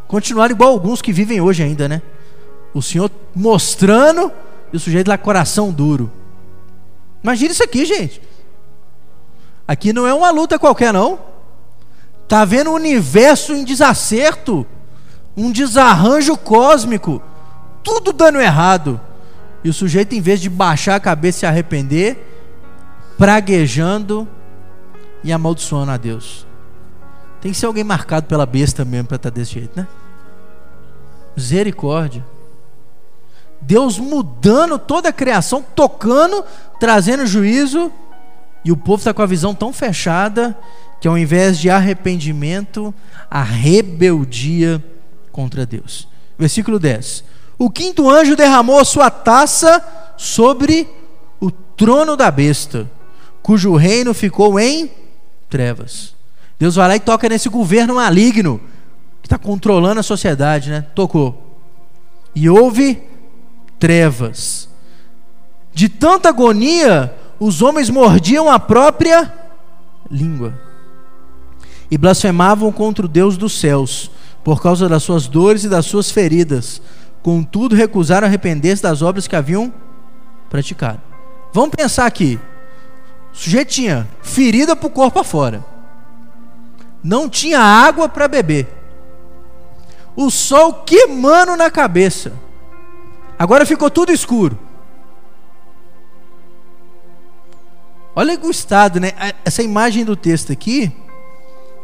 continuaram 0.09 0.55
igual 0.55 0.73
alguns 0.73 1.01
que 1.01 1.13
vivem 1.13 1.41
hoje 1.41 1.63
ainda, 1.63 1.89
né? 1.89 2.03
O 2.75 2.83
Senhor 2.83 3.11
mostrando 3.35 4.33
e 4.73 4.77
o 4.77 4.81
sujeito 4.81 5.09
lá 5.09 5.17
coração 5.17 5.71
duro. 5.71 6.11
Imagina 7.23 7.53
isso 7.53 7.63
aqui, 7.63 7.85
gente. 7.85 8.21
Aqui 9.69 9.93
não 9.93 10.07
é 10.07 10.13
uma 10.13 10.31
luta 10.31 10.59
qualquer, 10.59 10.93
não. 10.93 11.30
Tá 12.31 12.45
vendo 12.45 12.71
o 12.71 12.75
universo 12.75 13.53
em 13.55 13.65
desacerto, 13.65 14.65
um 15.37 15.51
desarranjo 15.51 16.37
cósmico, 16.37 17.21
tudo 17.83 18.13
dando 18.13 18.41
errado. 18.41 19.01
E 19.65 19.69
o 19.69 19.75
sujeito, 19.75 20.15
em 20.15 20.21
vez 20.21 20.41
de 20.41 20.49
baixar 20.49 20.95
a 20.95 21.01
cabeça 21.01 21.39
e 21.39 21.41
se 21.41 21.47
arrepender, 21.47 22.25
praguejando 23.19 24.29
e 25.25 25.33
amaldiçoando 25.33 25.91
a 25.91 25.97
Deus. 25.97 26.47
Tem 27.41 27.51
que 27.51 27.59
ser 27.59 27.67
alguém 27.67 27.83
marcado 27.83 28.29
pela 28.29 28.47
besta 28.47 28.85
mesmo 28.85 29.09
para 29.09 29.17
estar 29.17 29.33
tá 29.33 29.35
desse 29.35 29.55
jeito, 29.55 29.77
né? 29.77 29.89
Misericórdia. 31.37 32.25
Deus 33.61 33.99
mudando 33.99 34.79
toda 34.79 35.09
a 35.09 35.13
criação, 35.13 35.65
tocando, 35.75 36.45
trazendo 36.79 37.27
juízo, 37.27 37.91
e 38.65 38.71
o 38.71 38.77
povo 38.77 38.99
está 38.99 39.13
com 39.13 39.21
a 39.21 39.27
visão 39.27 39.53
tão 39.53 39.73
fechada 39.73 40.57
que 41.01 41.09
ao 41.09 41.17
invés 41.17 41.59
de 41.59 41.71
arrependimento, 41.71 42.95
a 43.31 43.43
rebeldia 43.43 44.85
contra 45.33 45.65
Deus. 45.65 46.07
Versículo 46.39 46.79
10. 46.79 47.25
O 47.59 47.71
quinto 47.71 48.09
anjo 48.09 48.37
derramou 48.37 48.85
sua 48.85 49.11
taça 49.11 49.83
sobre 50.17 50.87
o 51.41 51.51
trono 51.51 52.17
da 52.17 52.31
besta, 52.31 52.91
cujo 53.43 53.75
reino 53.77 54.13
ficou 54.13 54.61
em 54.61 54.91
trevas. 55.49 56.15
Deus 56.59 56.75
vai 56.75 56.89
lá 56.89 56.97
e 56.97 57.01
toca 57.01 57.29
nesse 57.29 57.49
governo 57.49 57.95
maligno 57.95 58.61
que 59.23 59.27
está 59.27 59.39
controlando 59.39 60.01
a 60.01 60.03
sociedade, 60.03 60.69
né? 60.69 60.85
Tocou. 60.95 61.57
E 62.35 62.49
houve 62.51 63.03
trevas. 63.79 64.69
De 65.73 65.89
tanta 65.89 66.29
agonia, 66.29 67.15
os 67.39 67.63
homens 67.63 67.89
mordiam 67.89 68.51
a 68.51 68.59
própria 68.59 69.33
língua 70.11 70.70
e 71.91 71.99
blasfemavam 71.99 72.71
contra 72.71 73.05
o 73.05 73.09
Deus 73.09 73.37
dos 73.37 73.59
céus, 73.59 74.11
por 74.45 74.63
causa 74.63 74.89
das 74.89 75.03
suas 75.03 75.27
dores 75.27 75.65
e 75.65 75.69
das 75.69 75.87
suas 75.87 76.11
feridas. 76.11 76.81
Contudo, 77.23 77.75
recusaram 77.75 78.27
arrepender-se 78.27 78.83
das 78.83 79.03
obras 79.03 79.27
que 79.27 79.37
haviam 79.37 79.73
praticado. 80.49 81.01
Vamos 81.53 81.71
pensar 81.75 82.07
aqui. 82.07 82.39
O 83.33 83.37
sujeito 83.37 83.69
tinha 83.69 84.09
ferida 84.23 84.75
para 84.75 84.87
o 84.87 84.91
corpo 84.91 85.19
afora. 85.19 85.65
Não 87.03 87.29
tinha 87.29 87.61
água 87.61 88.09
para 88.09 88.29
beber. 88.29 88.69
O 90.17 90.31
sol 90.31 90.73
queimando 90.85 91.57
na 91.57 91.71
cabeça 91.71 92.33
Agora 93.41 93.65
ficou 93.65 93.89
tudo 93.89 94.13
escuro. 94.13 94.59
Olha 98.15 98.39
o 98.39 98.51
estado, 98.51 99.01
né? 99.01 99.13
Essa 99.43 99.63
imagem 99.63 100.05
do 100.05 100.15
texto 100.15 100.53
aqui 100.53 100.93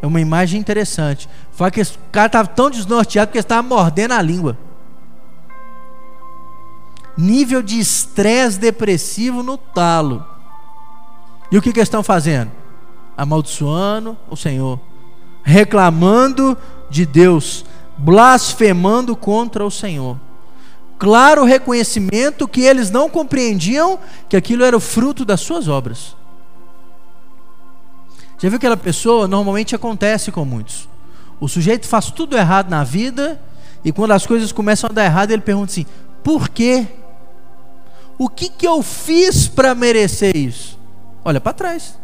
é 0.06 0.08
uma 0.08 0.20
imagem 0.20 0.60
interessante. 0.60 1.28
Fala 1.52 1.70
que 1.70 1.80
esse 1.80 1.98
cara 2.10 2.26
estava 2.26 2.48
tão 2.48 2.70
desnorteado 2.70 3.30
que 3.30 3.38
ele 3.38 3.44
estava 3.44 3.62
mordendo 3.66 4.12
a 4.12 4.22
língua. 4.22 4.56
Nível 7.16 7.62
de 7.62 7.78
estresse 7.78 8.58
depressivo 8.58 9.42
no 9.42 9.58
talo. 9.58 10.24
E 11.50 11.58
o 11.58 11.62
que, 11.62 11.72
que 11.72 11.78
eles 11.78 11.88
estão 11.88 12.02
fazendo? 12.02 12.50
Amaldiçoando 13.16 14.16
o 14.28 14.36
Senhor, 14.36 14.78
reclamando 15.42 16.56
de 16.90 17.06
Deus, 17.06 17.64
blasfemando 17.96 19.16
contra 19.16 19.64
o 19.64 19.70
Senhor 19.70 20.18
claro 20.98 21.44
reconhecimento 21.44 22.48
que 22.48 22.62
eles 22.62 22.90
não 22.90 23.08
compreendiam 23.08 23.98
que 24.28 24.36
aquilo 24.36 24.64
era 24.64 24.76
o 24.76 24.80
fruto 24.80 25.24
das 25.24 25.40
suas 25.40 25.68
obras. 25.68 26.16
Já 28.38 28.48
viu 28.48 28.56
aquela 28.56 28.76
pessoa? 28.76 29.26
Normalmente 29.26 29.74
acontece 29.74 30.30
com 30.30 30.44
muitos. 30.44 30.88
O 31.40 31.48
sujeito 31.48 31.86
faz 31.86 32.10
tudo 32.10 32.36
errado 32.36 32.70
na 32.70 32.84
vida 32.84 33.40
e 33.84 33.92
quando 33.92 34.12
as 34.12 34.26
coisas 34.26 34.52
começam 34.52 34.90
a 34.90 34.92
dar 34.92 35.04
errado, 35.04 35.30
ele 35.30 35.42
pergunta 35.42 35.70
assim: 35.70 35.86
por 36.22 36.48
quê? 36.48 36.86
O 38.18 38.28
que, 38.28 38.48
que 38.48 38.66
eu 38.66 38.82
fiz 38.82 39.46
para 39.46 39.74
merecer 39.74 40.36
isso? 40.36 40.78
Olha 41.24 41.40
para 41.40 41.52
trás. 41.52 41.98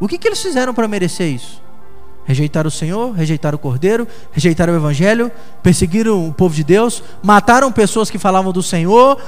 O 0.00 0.08
que, 0.08 0.18
que 0.18 0.26
eles 0.26 0.42
fizeram 0.42 0.74
para 0.74 0.88
merecer 0.88 1.32
isso? 1.32 1.62
Rejeitaram 2.24 2.68
o 2.68 2.70
Senhor, 2.70 3.12
rejeitaram 3.12 3.56
o 3.56 3.58
Cordeiro, 3.58 4.06
rejeitaram 4.32 4.72
o 4.72 4.76
Evangelho, 4.76 5.30
perseguiram 5.62 6.28
o 6.28 6.32
povo 6.32 6.54
de 6.54 6.64
Deus, 6.64 7.02
mataram 7.22 7.70
pessoas 7.72 8.10
que 8.10 8.18
falavam 8.18 8.52
do 8.52 8.62
Senhor, 8.62 9.20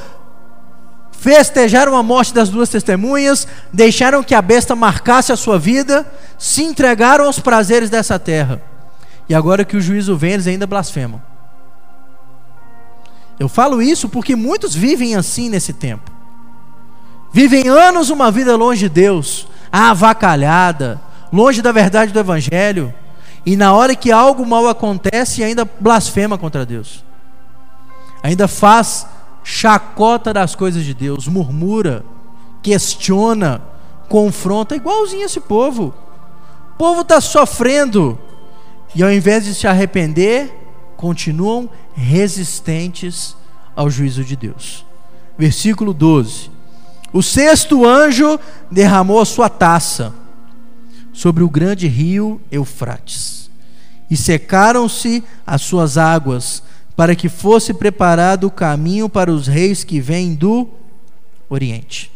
festejaram 1.24 1.96
a 1.96 2.02
morte 2.02 2.34
das 2.34 2.50
duas 2.50 2.68
testemunhas, 2.68 3.48
deixaram 3.72 4.22
que 4.22 4.34
a 4.34 4.42
besta 4.42 4.76
marcasse 4.76 5.32
a 5.32 5.36
sua 5.36 5.58
vida, 5.58 6.06
se 6.38 6.62
entregaram 6.62 7.24
aos 7.24 7.40
prazeres 7.40 7.88
dessa 7.88 8.18
terra. 8.18 8.60
E 9.26 9.34
agora 9.34 9.64
que 9.64 9.74
o 9.74 9.80
juízo 9.80 10.14
vem, 10.18 10.32
eles 10.32 10.46
ainda 10.46 10.66
blasfemam. 10.66 11.22
Eu 13.40 13.48
falo 13.48 13.80
isso 13.80 14.06
porque 14.06 14.36
muitos 14.36 14.74
vivem 14.74 15.16
assim 15.16 15.48
nesse 15.48 15.72
tempo. 15.72 16.12
Vivem 17.32 17.68
anos 17.68 18.10
uma 18.10 18.30
vida 18.30 18.54
longe 18.54 18.80
de 18.80 18.90
Deus, 18.90 19.48
avacalhada, 19.72 21.00
longe 21.32 21.62
da 21.62 21.72
verdade 21.72 22.12
do 22.12 22.18
Evangelho, 22.18 22.92
e 23.46 23.56
na 23.56 23.72
hora 23.72 23.96
que 23.96 24.12
algo 24.12 24.44
mal 24.44 24.68
acontece, 24.68 25.42
ainda 25.42 25.66
blasfema 25.80 26.36
contra 26.36 26.66
Deus, 26.66 27.02
ainda 28.22 28.46
faz 28.46 29.06
chacota 29.44 30.32
das 30.32 30.54
coisas 30.54 30.84
de 30.84 30.94
Deus, 30.94 31.28
murmura, 31.28 32.04
questiona, 32.62 33.62
confronta, 34.08 34.74
igualzinho 34.74 35.26
esse 35.26 35.38
povo. 35.38 35.94
O 36.72 36.76
povo 36.78 37.02
está 37.02 37.20
sofrendo, 37.20 38.18
e 38.94 39.02
ao 39.02 39.12
invés 39.12 39.44
de 39.44 39.54
se 39.54 39.66
arrepender, 39.66 40.52
continuam 40.96 41.68
resistentes 41.94 43.36
ao 43.76 43.90
juízo 43.90 44.24
de 44.24 44.34
Deus. 44.34 44.84
Versículo 45.36 45.92
12: 45.92 46.50
O 47.12 47.22
sexto 47.22 47.86
anjo 47.86 48.40
derramou 48.70 49.20
a 49.20 49.24
sua 49.26 49.48
taça 49.48 50.14
sobre 51.12 51.42
o 51.44 51.50
grande 51.50 51.86
rio 51.86 52.40
Eufrates. 52.50 53.50
E 54.10 54.16
secaram-se 54.16 55.24
as 55.46 55.62
suas 55.62 55.96
águas, 55.96 56.62
para 56.96 57.14
que 57.14 57.28
fosse 57.28 57.74
preparado 57.74 58.46
o 58.46 58.50
caminho 58.50 59.08
para 59.08 59.32
os 59.32 59.46
reis 59.46 59.82
que 59.82 60.00
vêm 60.00 60.34
do 60.34 60.68
Oriente. 61.48 62.10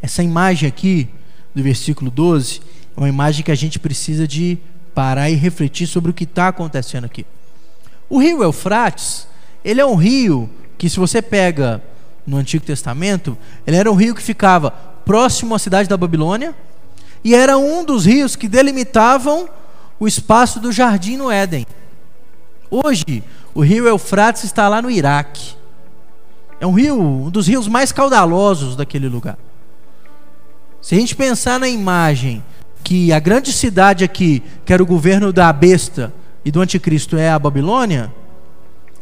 Essa 0.00 0.22
imagem 0.22 0.68
aqui, 0.68 1.08
do 1.54 1.62
versículo 1.62 2.10
12, 2.10 2.60
é 2.96 3.00
uma 3.00 3.08
imagem 3.08 3.44
que 3.44 3.52
a 3.52 3.54
gente 3.54 3.78
precisa 3.78 4.26
de 4.26 4.58
parar 4.94 5.30
e 5.30 5.34
refletir 5.34 5.86
sobre 5.86 6.10
o 6.10 6.14
que 6.14 6.24
está 6.24 6.48
acontecendo 6.48 7.04
aqui. 7.04 7.26
O 8.08 8.18
rio 8.18 8.42
Eufrates, 8.42 9.28
ele 9.64 9.80
é 9.80 9.86
um 9.86 9.94
rio 9.94 10.48
que, 10.76 10.88
se 10.88 10.98
você 10.98 11.20
pega 11.20 11.82
no 12.26 12.36
Antigo 12.36 12.64
Testamento, 12.64 13.36
ele 13.66 13.76
era 13.76 13.90
um 13.90 13.94
rio 13.94 14.14
que 14.14 14.22
ficava 14.22 14.70
próximo 14.70 15.54
à 15.54 15.58
cidade 15.58 15.88
da 15.88 15.96
Babilônia, 15.96 16.54
e 17.24 17.34
era 17.34 17.58
um 17.58 17.84
dos 17.84 18.04
rios 18.06 18.36
que 18.36 18.48
delimitavam 18.48 19.48
o 19.98 20.06
espaço 20.06 20.60
do 20.60 20.70
jardim 20.70 21.16
no 21.16 21.30
Éden. 21.30 21.66
Hoje, 22.70 23.24
o 23.54 23.60
rio 23.60 23.86
Eufrates 23.86 24.44
está 24.44 24.68
lá 24.68 24.80
no 24.80 24.90
Iraque. 24.90 25.56
É 26.60 26.66
um 26.66 26.72
rio, 26.72 27.00
um 27.00 27.30
dos 27.30 27.46
rios 27.46 27.68
mais 27.68 27.92
caudalosos 27.92 28.76
daquele 28.76 29.08
lugar. 29.08 29.38
Se 30.80 30.94
a 30.94 30.98
gente 30.98 31.14
pensar 31.14 31.58
na 31.58 31.68
imagem 31.68 32.42
que 32.82 33.12
a 33.12 33.18
grande 33.18 33.52
cidade 33.52 34.04
aqui, 34.04 34.42
que 34.64 34.72
era 34.72 34.82
o 34.82 34.86
governo 34.86 35.32
da 35.32 35.52
besta 35.52 36.12
e 36.44 36.50
do 36.50 36.60
anticristo, 36.60 37.16
é 37.16 37.30
a 37.30 37.38
Babilônia, 37.38 38.12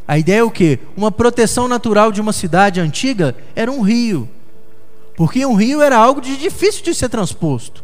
a 0.08 0.18
ideia 0.18 0.40
é 0.40 0.42
o 0.42 0.50
que? 0.50 0.78
Uma 0.96 1.10
proteção 1.10 1.66
natural 1.66 2.12
de 2.12 2.20
uma 2.20 2.32
cidade 2.32 2.80
antiga 2.80 3.36
era 3.54 3.70
um 3.70 3.82
rio. 3.82 4.28
Porque 5.16 5.44
um 5.44 5.54
rio 5.54 5.80
era 5.80 5.96
algo 5.96 6.20
de 6.20 6.36
difícil 6.36 6.84
de 6.84 6.94
ser 6.94 7.08
transposto. 7.08 7.82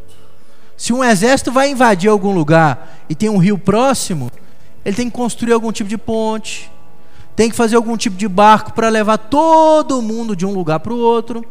Se 0.77 0.93
um 0.93 1.03
exército 1.03 1.51
vai 1.51 1.71
invadir 1.71 2.11
algum 2.11 2.33
lugar 2.33 3.05
e 3.09 3.15
tem 3.15 3.29
um 3.29 3.39
rio 3.39 3.59
próximo, 3.59 4.31
ele 4.85 4.97
tem 4.97 5.09
que 5.09 5.17
construir 5.17 5.53
algum 5.53 5.73
tipo 5.73 5.89
de 5.89 5.99
ponte, 5.99 6.71
tem 7.35 7.51
que 7.51 7.57
fazer 7.57 7.77
algum 7.77 7.97
tipo 7.97 8.17
de 8.17 8.29
barco 8.29 8.73
para 8.73 8.89
levar 8.89 9.17
todo 9.17 10.03
mundo 10.03 10.37
de 10.37 10.45
um 10.45 10.53
lugar 10.53 10.81
para 10.81 10.93
o 10.93 10.99
outro. 10.99 11.45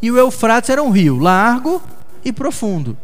E 0.00 0.10
o 0.10 0.18
Eufrates 0.18 0.70
era 0.70 0.82
um 0.82 0.90
rio 0.90 1.18
largo 1.18 1.82
e 2.24 2.32
profundo. 2.32 2.96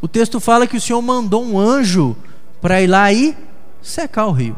O 0.00 0.08
texto 0.08 0.38
fala 0.38 0.66
que 0.66 0.76
o 0.76 0.80
Senhor 0.80 1.02
mandou 1.02 1.44
um 1.44 1.58
anjo 1.58 2.16
para 2.60 2.80
ir 2.80 2.86
lá 2.86 3.12
e 3.12 3.36
secar 3.82 4.26
o 4.26 4.32
rio. 4.32 4.56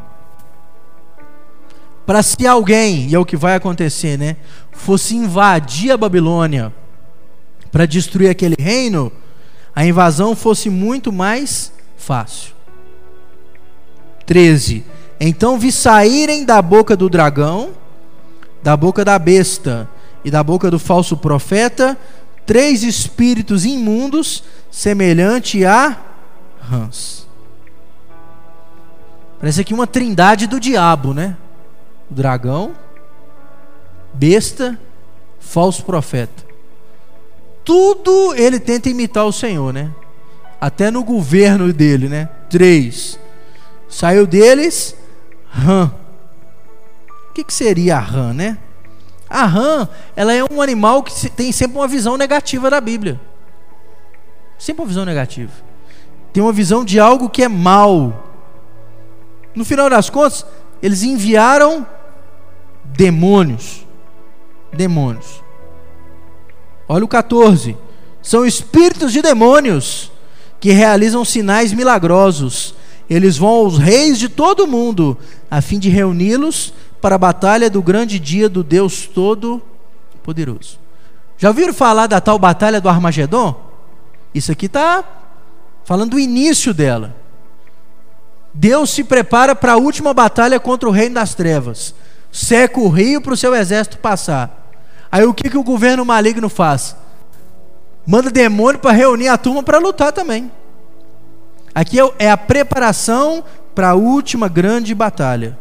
Para 2.04 2.22
se 2.22 2.46
alguém, 2.46 3.08
e 3.08 3.14
é 3.14 3.18
o 3.18 3.24
que 3.24 3.36
vai 3.36 3.54
acontecer, 3.54 4.18
né, 4.18 4.36
fosse 4.72 5.14
invadir 5.14 5.92
a 5.92 5.96
Babilônia 5.96 6.72
para 7.70 7.86
destruir 7.86 8.28
aquele 8.28 8.56
reino, 8.58 9.12
a 9.74 9.86
invasão 9.86 10.34
fosse 10.34 10.68
muito 10.68 11.12
mais 11.12 11.72
fácil. 11.96 12.52
13. 14.30 14.84
Então 15.18 15.58
vi 15.58 15.72
saírem 15.72 16.44
da 16.44 16.62
boca 16.62 16.96
do 16.96 17.08
dragão, 17.10 17.72
da 18.62 18.76
boca 18.76 19.04
da 19.04 19.18
besta 19.18 19.90
e 20.24 20.30
da 20.30 20.40
boca 20.40 20.70
do 20.70 20.78
falso 20.78 21.16
profeta 21.16 21.98
três 22.46 22.84
espíritos 22.84 23.64
imundos, 23.64 24.44
semelhante 24.70 25.64
a 25.64 25.96
rãs. 26.60 27.26
Parece 29.40 29.62
aqui 29.62 29.74
uma 29.74 29.86
trindade 29.86 30.46
do 30.46 30.60
diabo, 30.60 31.12
né? 31.12 31.36
O 32.08 32.14
dragão, 32.14 32.72
besta, 34.14 34.78
falso 35.40 35.84
profeta. 35.84 36.44
Tudo 37.64 38.32
ele 38.36 38.60
tenta 38.60 38.88
imitar 38.88 39.26
o 39.26 39.32
Senhor, 39.32 39.72
né? 39.72 39.90
Até 40.60 40.88
no 40.88 41.02
governo 41.02 41.72
dele, 41.72 42.08
né? 42.08 42.28
Três. 42.48 43.18
Saiu 43.90 44.26
deles, 44.26 44.94
rã. 45.50 45.92
O 47.28 47.32
que, 47.34 47.42
que 47.42 47.52
seria 47.52 47.96
a 47.96 48.00
rã, 48.00 48.32
né? 48.32 48.56
A 49.28 49.44
rã, 49.44 49.88
ela 50.14 50.32
é 50.32 50.42
um 50.44 50.62
animal 50.62 51.02
que 51.02 51.28
tem 51.30 51.50
sempre 51.52 51.76
uma 51.76 51.88
visão 51.88 52.16
negativa 52.16 52.70
da 52.70 52.80
Bíblia. 52.80 53.20
Sempre 54.58 54.82
uma 54.82 54.88
visão 54.88 55.04
negativa. 55.04 55.52
Tem 56.32 56.42
uma 56.42 56.52
visão 56.52 56.84
de 56.84 57.00
algo 57.00 57.28
que 57.28 57.42
é 57.42 57.48
mal. 57.48 58.28
No 59.54 59.64
final 59.64 59.90
das 59.90 60.08
contas, 60.08 60.46
eles 60.80 61.02
enviaram 61.02 61.86
demônios. 62.84 63.86
Demônios. 64.72 65.42
Olha 66.88 67.04
o 67.04 67.08
14. 67.08 67.76
São 68.22 68.44
espíritos 68.44 69.12
de 69.12 69.22
demônios 69.22 70.12
que 70.60 70.70
realizam 70.70 71.24
sinais 71.24 71.72
milagrosos. 71.72 72.74
Eles 73.10 73.36
vão 73.36 73.48
aos 73.48 73.76
reis 73.76 74.20
de 74.20 74.28
todo 74.28 74.60
o 74.60 74.68
mundo, 74.68 75.18
a 75.50 75.60
fim 75.60 75.80
de 75.80 75.88
reuni-los 75.88 76.72
para 77.00 77.16
a 77.16 77.18
batalha 77.18 77.68
do 77.68 77.82
grande 77.82 78.20
dia 78.20 78.48
do 78.48 78.62
Deus 78.62 79.04
Todo-Poderoso. 79.08 80.78
Já 81.36 81.48
ouviram 81.48 81.74
falar 81.74 82.06
da 82.06 82.20
tal 82.20 82.38
batalha 82.38 82.80
do 82.80 82.88
Armagedon? 82.88 83.60
Isso 84.32 84.52
aqui 84.52 84.66
está 84.66 85.02
falando 85.84 86.10
do 86.10 86.20
início 86.20 86.72
dela. 86.72 87.16
Deus 88.54 88.90
se 88.90 89.02
prepara 89.02 89.56
para 89.56 89.72
a 89.72 89.76
última 89.76 90.14
batalha 90.14 90.60
contra 90.60 90.88
o 90.88 90.92
reino 90.92 91.16
das 91.16 91.34
trevas. 91.34 91.92
Seca 92.30 92.78
o 92.78 92.88
rio 92.88 93.20
para 93.20 93.32
o 93.32 93.36
seu 93.36 93.52
exército 93.56 93.98
passar. 93.98 94.70
Aí 95.10 95.24
o 95.24 95.34
que, 95.34 95.50
que 95.50 95.58
o 95.58 95.64
governo 95.64 96.04
maligno 96.04 96.48
faz? 96.48 96.94
Manda 98.06 98.30
demônio 98.30 98.78
para 98.78 98.92
reunir 98.92 99.28
a 99.28 99.36
turma 99.36 99.64
para 99.64 99.78
lutar 99.78 100.12
também. 100.12 100.50
Aqui 101.74 102.00
é, 102.00 102.12
é 102.18 102.30
a 102.30 102.36
preparação 102.36 103.44
para 103.74 103.90
a 103.90 103.94
última 103.94 104.48
grande 104.48 104.94
batalha 104.94 105.58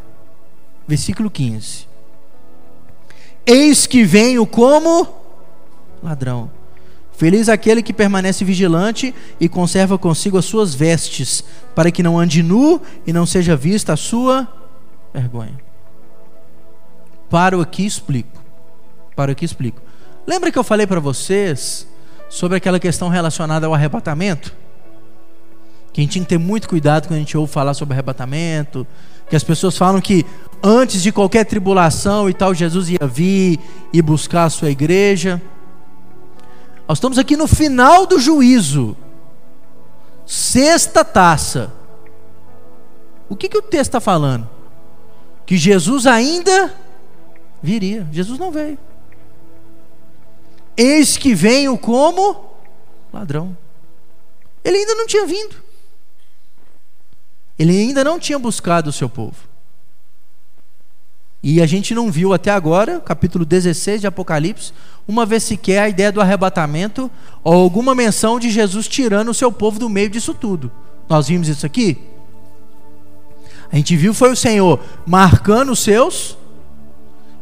versículo 0.90 1.30
15. 1.30 1.88
Eis 3.46 3.86
que 3.86 4.04
venho 4.04 4.44
como 4.48 5.08
ladrão. 6.02 6.50
Feliz 7.12 7.48
aquele 7.48 7.84
que 7.84 7.94
permanece 7.94 8.44
vigilante 8.44 9.14
e 9.40 9.48
conserva 9.48 10.00
consigo 10.00 10.38
as 10.38 10.46
suas 10.46 10.74
vestes, 10.74 11.44
para 11.76 11.92
que 11.92 12.02
não 12.02 12.18
ande 12.18 12.42
nu 12.42 12.82
e 13.06 13.14
não 13.14 13.26
seja 13.26 13.56
vista 13.56 13.94
a 13.94 13.98
sua 13.98 14.48
vergonha. 15.14 15.60
Paro 17.30 17.62
aqui 17.62 17.84
e 17.84 17.88
explico. 17.88 18.42
Paro 19.16 19.32
aqui 19.32 19.44
e 19.44 19.46
explico. 19.46 19.82
Lembra 20.26 20.52
que 20.52 20.58
eu 20.58 20.64
falei 20.64 20.88
para 20.88 21.00
vocês 21.00 21.88
sobre 22.30 22.58
aquela 22.58 22.80
questão 22.80 23.10
relacionada 23.10 23.68
ao 23.68 23.76
arrebatamento? 23.76 24.56
Que 26.00 26.04
a 26.04 26.06
gente 26.06 26.14
tem 26.14 26.24
que 26.24 26.30
ter 26.30 26.38
muito 26.38 26.70
cuidado 26.70 27.10
quando 27.10 27.18
a 27.18 27.20
gente 27.20 27.38
ouve 27.38 27.52
falar 27.52 27.74
sobre 27.74 27.94
arrebatamento, 27.94 28.88
que 29.30 29.36
as 29.36 29.44
pessoas 29.44 29.78
falam 29.78 30.00
que 30.00 30.26
antes 30.64 31.02
de 31.02 31.12
qualquer 31.12 31.44
tribulação 31.44 32.30
e 32.30 32.34
tal, 32.34 32.54
Jesus 32.54 32.90
ia 32.90 33.06
vir 33.06 33.60
e 33.92 34.02
buscar 34.02 34.46
a 34.46 34.50
sua 34.50 34.70
igreja. 34.70 35.42
Nós 36.88 37.00
estamos 37.00 37.18
aqui 37.18 37.36
no 37.36 37.48
final 37.48 38.06
do 38.06 38.18
juízo, 38.18 38.96
sexta 40.26 41.04
taça. 41.04 41.70
O 43.28 43.36
que, 43.36 43.50
que 43.50 43.58
o 43.58 43.62
texto 43.62 43.90
está 43.90 44.00
falando? 44.00 44.48
Que 45.46 45.58
Jesus 45.58 46.08
ainda 46.08 46.74
viria. 47.62 48.08
Jesus 48.10 48.40
não 48.40 48.52
veio. 48.52 48.78
Eis 50.78 51.18
que 51.18 51.36
venho 51.36 51.78
como 51.78 52.54
ladrão. 53.12 53.58
Ele 54.64 54.78
ainda 54.78 54.96
não 54.96 55.06
tinha 55.06 55.26
vindo. 55.26 55.68
Ele 57.60 57.78
ainda 57.78 58.06
não 58.06 58.18
tinha 58.18 58.40
buscado 58.40 58.90
o 58.90 58.94
seu 58.94 59.10
povo. 59.10 59.36
E 61.44 61.62
a 61.62 61.66
gente 61.66 61.94
não 61.94 62.12
viu 62.12 62.34
até 62.34 62.52
agora, 62.52 63.00
capítulo 63.02 63.46
16 63.46 64.02
de 64.02 64.08
Apocalipse, 64.08 64.74
uma 65.06 65.26
vez 65.26 65.44
sequer 65.44 65.80
a 65.80 65.90
ideia 65.90 66.12
do 66.12 66.22
arrebatamento 66.22 67.12
ou 67.44 67.54
alguma 67.54 67.94
menção 67.94 68.40
de 68.40 68.50
Jesus 68.50 68.88
tirando 68.88 69.30
o 69.30 69.34
seu 69.34 69.52
povo 69.52 69.78
do 69.78 69.90
meio 69.90 70.10
disso 70.10 70.34
tudo. 70.34 70.72
Nós 71.10 71.28
vimos 71.28 71.48
isso 71.48 71.66
aqui? 71.66 71.98
A 73.72 73.76
gente 73.76 73.96
viu 73.96 74.14
foi 74.14 74.32
o 74.32 74.36
Senhor 74.36 74.80
marcando 75.06 75.72
os 75.72 75.80
seus 75.80 76.38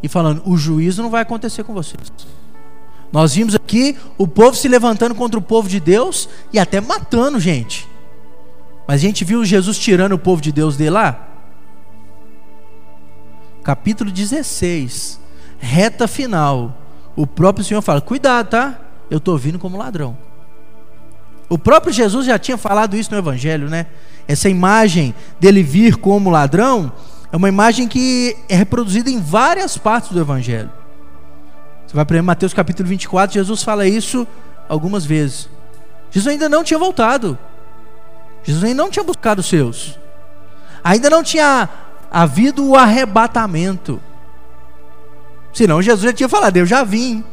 e 0.01 0.07
falando: 0.07 0.41
o 0.45 0.57
juízo 0.57 1.01
não 1.01 1.09
vai 1.09 1.21
acontecer 1.21 1.63
com 1.63 1.73
vocês. 1.73 2.11
Nós 3.11 3.35
vimos 3.35 3.55
aqui 3.55 3.97
o 4.17 4.27
povo 4.27 4.55
se 4.55 4.67
levantando 4.67 5.15
contra 5.15 5.39
o 5.39 5.41
povo 5.41 5.69
de 5.69 5.79
Deus 5.79 6.27
e 6.51 6.59
até 6.59 6.81
matando 6.81 7.39
gente. 7.39 7.87
Mas 8.87 8.95
a 9.01 9.05
gente 9.05 9.25
viu 9.25 9.43
Jesus 9.43 9.77
tirando 9.77 10.13
o 10.13 10.19
povo 10.19 10.41
de 10.41 10.51
Deus 10.51 10.77
de 10.77 10.89
lá? 10.89 11.27
capítulo 13.67 14.09
16, 14.09 15.19
reta 15.59 16.07
final, 16.07 16.77
o 17.17 17.27
próprio 17.27 17.65
Senhor 17.65 17.81
fala: 17.81 17.99
Cuidado, 17.99 18.47
tá? 18.47 18.79
Eu 19.11 19.17
estou 19.17 19.37
vindo 19.37 19.59
como 19.59 19.77
ladrão. 19.77 20.17
O 21.49 21.57
próprio 21.57 21.91
Jesus 21.91 22.25
já 22.25 22.39
tinha 22.39 22.57
falado 22.57 22.95
isso 22.95 23.11
no 23.11 23.17
Evangelho, 23.17 23.69
né? 23.69 23.87
Essa 24.25 24.47
imagem 24.47 25.13
dele 25.37 25.63
vir 25.63 25.97
como 25.97 26.29
ladrão 26.29 26.93
é 27.29 27.35
uma 27.35 27.49
imagem 27.49 27.89
que 27.89 28.37
é 28.47 28.55
reproduzida 28.55 29.09
em 29.09 29.19
várias 29.19 29.77
partes 29.77 30.13
do 30.13 30.19
Evangelho. 30.21 30.71
Você 31.85 31.93
vai 31.93 32.05
para 32.05 32.23
Mateus 32.23 32.53
capítulo 32.53 32.87
24, 32.87 33.33
Jesus 33.33 33.63
fala 33.63 33.85
isso 33.85 34.25
algumas 34.69 35.05
vezes. 35.05 35.49
Jesus 36.09 36.31
ainda 36.31 36.47
não 36.47 36.63
tinha 36.63 36.79
voltado. 36.79 37.37
Jesus 38.43 38.75
não 38.75 38.89
tinha 38.89 39.03
buscado 39.03 39.41
os 39.41 39.47
seus. 39.47 39.97
Ainda 40.83 41.09
não 41.09 41.23
tinha 41.23 41.69
havido 42.09 42.65
o 42.65 42.75
arrebatamento. 42.75 44.01
Senão 45.53 45.81
Jesus 45.81 46.03
já 46.03 46.13
tinha 46.13 46.29
falado, 46.29 46.57
eu 46.57 46.65
já 46.65 46.83
vim. 46.83 47.23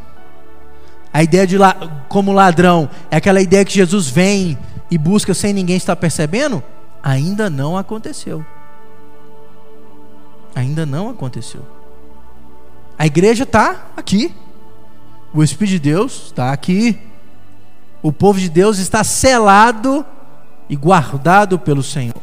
A 1.12 1.22
ideia 1.22 1.46
de 1.46 1.56
la, 1.56 1.76
como 2.08 2.32
ladrão 2.32 2.90
é 3.10 3.16
aquela 3.16 3.40
ideia 3.40 3.64
que 3.64 3.72
Jesus 3.72 4.08
vem 4.08 4.58
e 4.90 4.98
busca 4.98 5.32
sem 5.32 5.52
ninguém 5.52 5.76
estar 5.76 5.94
percebendo? 5.94 6.62
Ainda 7.02 7.48
não 7.48 7.76
aconteceu. 7.76 8.44
Ainda 10.54 10.84
não 10.86 11.10
aconteceu. 11.10 11.62
A 12.98 13.06
igreja 13.06 13.44
está 13.44 13.88
aqui. 13.96 14.34
O 15.32 15.42
Espírito 15.42 15.72
de 15.72 15.78
Deus 15.80 16.26
está 16.26 16.52
aqui. 16.52 16.98
O 18.02 18.12
povo 18.12 18.38
de 18.38 18.48
Deus 18.48 18.78
está 18.78 19.04
selado 19.04 20.04
e 20.68 20.76
guardado 20.76 21.58
pelo 21.58 21.82
Senhor. 21.82 22.20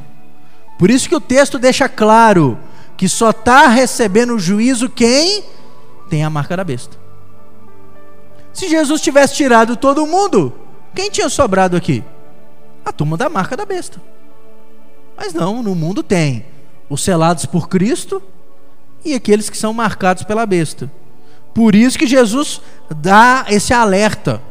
Por 0.77 0.89
isso 0.89 1.07
que 1.07 1.15
o 1.15 1.21
texto 1.21 1.59
deixa 1.59 1.87
claro 1.87 2.57
que 2.97 3.07
só 3.07 3.29
está 3.31 3.67
recebendo 3.67 4.35
o 4.35 4.39
juízo 4.39 4.89
quem 4.89 5.43
tem 6.09 6.23
a 6.23 6.29
marca 6.29 6.57
da 6.57 6.63
besta. 6.63 6.97
Se 8.53 8.67
Jesus 8.67 9.01
tivesse 9.01 9.35
tirado 9.35 9.75
todo 9.75 10.05
mundo, 10.05 10.53
quem 10.93 11.09
tinha 11.09 11.29
sobrado 11.29 11.77
aqui? 11.77 12.03
A 12.83 12.91
turma 12.91 13.15
da 13.15 13.29
marca 13.29 13.55
da 13.55 13.65
besta. 13.65 14.01
Mas 15.15 15.33
não, 15.33 15.61
no 15.63 15.75
mundo 15.75 16.03
tem 16.03 16.45
os 16.89 17.01
selados 17.03 17.45
por 17.45 17.69
Cristo 17.69 18.21
e 19.05 19.13
aqueles 19.13 19.49
que 19.49 19.57
são 19.57 19.73
marcados 19.73 20.23
pela 20.23 20.45
besta. 20.45 20.91
Por 21.53 21.75
isso 21.75 21.97
que 21.97 22.07
Jesus 22.07 22.61
dá 22.89 23.45
esse 23.49 23.73
alerta. 23.73 24.41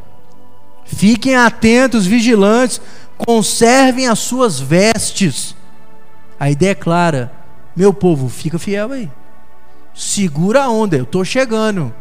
Fiquem 0.85 1.37
atentos, 1.37 2.07
vigilantes, 2.07 2.81
conservem 3.27 4.09
as 4.09 4.19
suas 4.19 4.61
vestes 4.61 5.55
a 6.41 6.51
ideia 6.51 6.71
é 6.71 6.75
clara. 6.75 7.31
Meu 7.77 7.93
povo, 7.93 8.31
fica 8.31 8.59
fiel 8.59 8.93
aí. 8.93 9.11
Segura 9.95 10.63
a 10.63 10.71
onda, 10.71 10.97
eu 10.97 11.03
estou 11.03 11.23
chegando. 11.23 11.95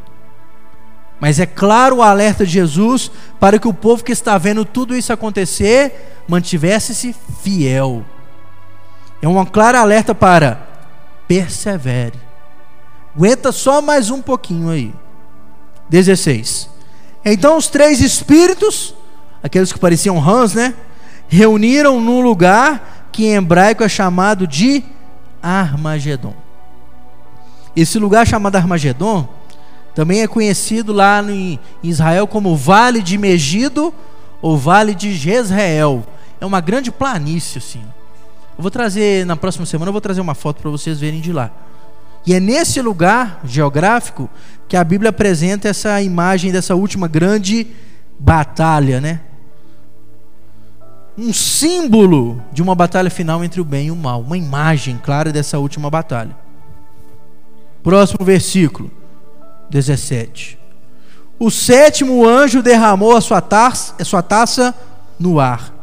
Mas 1.19 1.41
é 1.41 1.45
claro 1.45 1.97
o 1.97 2.01
alerta 2.01 2.45
de 2.45 2.53
Jesus 2.53 3.11
para 3.37 3.59
que 3.59 3.67
o 3.67 3.73
povo 3.73 4.01
que 4.01 4.13
está 4.13 4.37
vendo 4.37 4.63
tudo 4.63 4.95
isso 4.95 5.11
acontecer 5.11 6.23
mantivesse-se 6.25 7.13
fiel. 7.43 8.05
É 9.21 9.27
uma 9.27 9.45
clara 9.45 9.81
alerta 9.81 10.15
para 10.15 10.65
persevere. 11.27 12.17
Aguenta 13.13 13.51
só 13.51 13.81
mais 13.81 14.09
um 14.09 14.21
pouquinho 14.21 14.69
aí. 14.69 14.93
16. 15.89 16.69
Então 17.25 17.57
os 17.57 17.67
três 17.67 17.99
espíritos, 17.99 18.95
aqueles 19.43 19.73
que 19.73 19.79
pareciam 19.79 20.17
rãs, 20.17 20.53
né? 20.53 20.73
Reuniram 21.29 22.01
num 22.01 22.21
lugar 22.21 23.09
que 23.11 23.25
em 23.25 23.35
hebraico 23.35 23.83
é 23.83 23.87
chamado 23.87 24.45
de 24.45 24.83
Armagedon. 25.41 26.33
Esse 27.75 27.99
lugar 27.99 28.27
chamado 28.27 28.55
Armagedon 28.55 29.29
também 29.93 30.21
é 30.21 30.27
conhecido 30.27 30.91
lá 30.91 31.21
em 31.23 31.59
Israel 31.83 32.27
como 32.27 32.55
Vale 32.57 33.01
de 33.01 33.17
Megido 33.17 33.93
ou 34.41 34.57
Vale 34.57 34.95
de 34.95 35.13
Jezreel. 35.13 36.03
É 36.41 36.45
uma 36.45 36.59
grande 36.59 36.91
planície 36.91 37.59
assim. 37.59 37.83
Eu 38.57 38.61
vou 38.61 38.71
trazer 38.71 39.25
na 39.25 39.37
próxima 39.37 39.65
semana, 39.65 39.89
eu 39.89 39.93
vou 39.93 40.01
trazer 40.01 40.21
uma 40.21 40.35
foto 40.35 40.61
para 40.61 40.71
vocês 40.71 40.99
verem 40.99 41.21
de 41.21 41.31
lá. 41.31 41.51
E 42.25 42.33
é 42.33 42.39
nesse 42.39 42.81
lugar 42.81 43.39
geográfico 43.45 44.29
que 44.67 44.75
a 44.75 44.83
Bíblia 44.83 45.11
apresenta 45.11 45.69
essa 45.69 46.01
imagem 46.01 46.51
dessa 46.51 46.75
última 46.75 47.07
grande 47.07 47.67
batalha, 48.19 48.99
né? 48.99 49.21
Um 51.19 51.33
símbolo 51.33 52.41
de 52.49 52.61
uma 52.61 52.73
batalha 52.73 53.09
final 53.09 53.43
entre 53.43 53.59
o 53.59 53.65
bem 53.65 53.87
e 53.87 53.91
o 53.91 53.95
mal, 53.95 54.21
uma 54.21 54.37
imagem 54.37 54.97
clara 55.03 55.33
dessa 55.33 55.59
última 55.59 55.89
batalha. 55.89 56.33
Próximo 57.83 58.23
versículo, 58.23 58.89
17. 59.69 60.57
O 61.37 61.51
sétimo 61.51 62.25
anjo 62.25 62.63
derramou 62.63 63.17
a 63.17 63.19
sua 63.19 63.41
taça, 63.41 63.95
a 63.99 64.05
sua 64.05 64.21
taça 64.21 64.73
no 65.19 65.41
ar. 65.41 65.73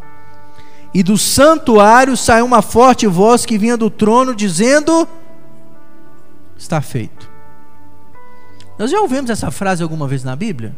E 0.94 1.02
do 1.02 1.18
santuário 1.18 2.16
saiu 2.16 2.46
uma 2.46 2.62
forte 2.62 3.06
voz 3.06 3.44
que 3.44 3.58
vinha 3.58 3.76
do 3.76 3.90
trono 3.90 4.34
dizendo: 4.34 5.06
Está 6.56 6.80
feito. 6.80 7.30
Nós 8.78 8.90
já 8.90 8.98
ouvimos 9.02 9.28
essa 9.28 9.50
frase 9.50 9.82
alguma 9.82 10.08
vez 10.08 10.24
na 10.24 10.34
Bíblia? 10.34 10.74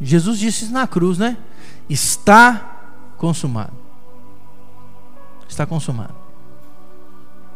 Jesus 0.00 0.38
disse 0.38 0.72
na 0.72 0.86
cruz, 0.86 1.18
né? 1.18 1.36
Está 1.88 2.78
consumado. 3.16 3.72
Está 5.48 5.66
consumado. 5.66 6.14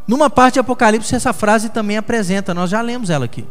Numa 0.06 0.30
parte 0.30 0.54
de 0.54 0.60
Apocalipse, 0.60 1.14
essa 1.14 1.32
frase 1.32 1.68
também 1.68 1.96
apresenta, 1.96 2.54
nós 2.54 2.70
já 2.70 2.80
lemos 2.80 3.10
ela 3.10 3.26
aqui. 3.26 3.46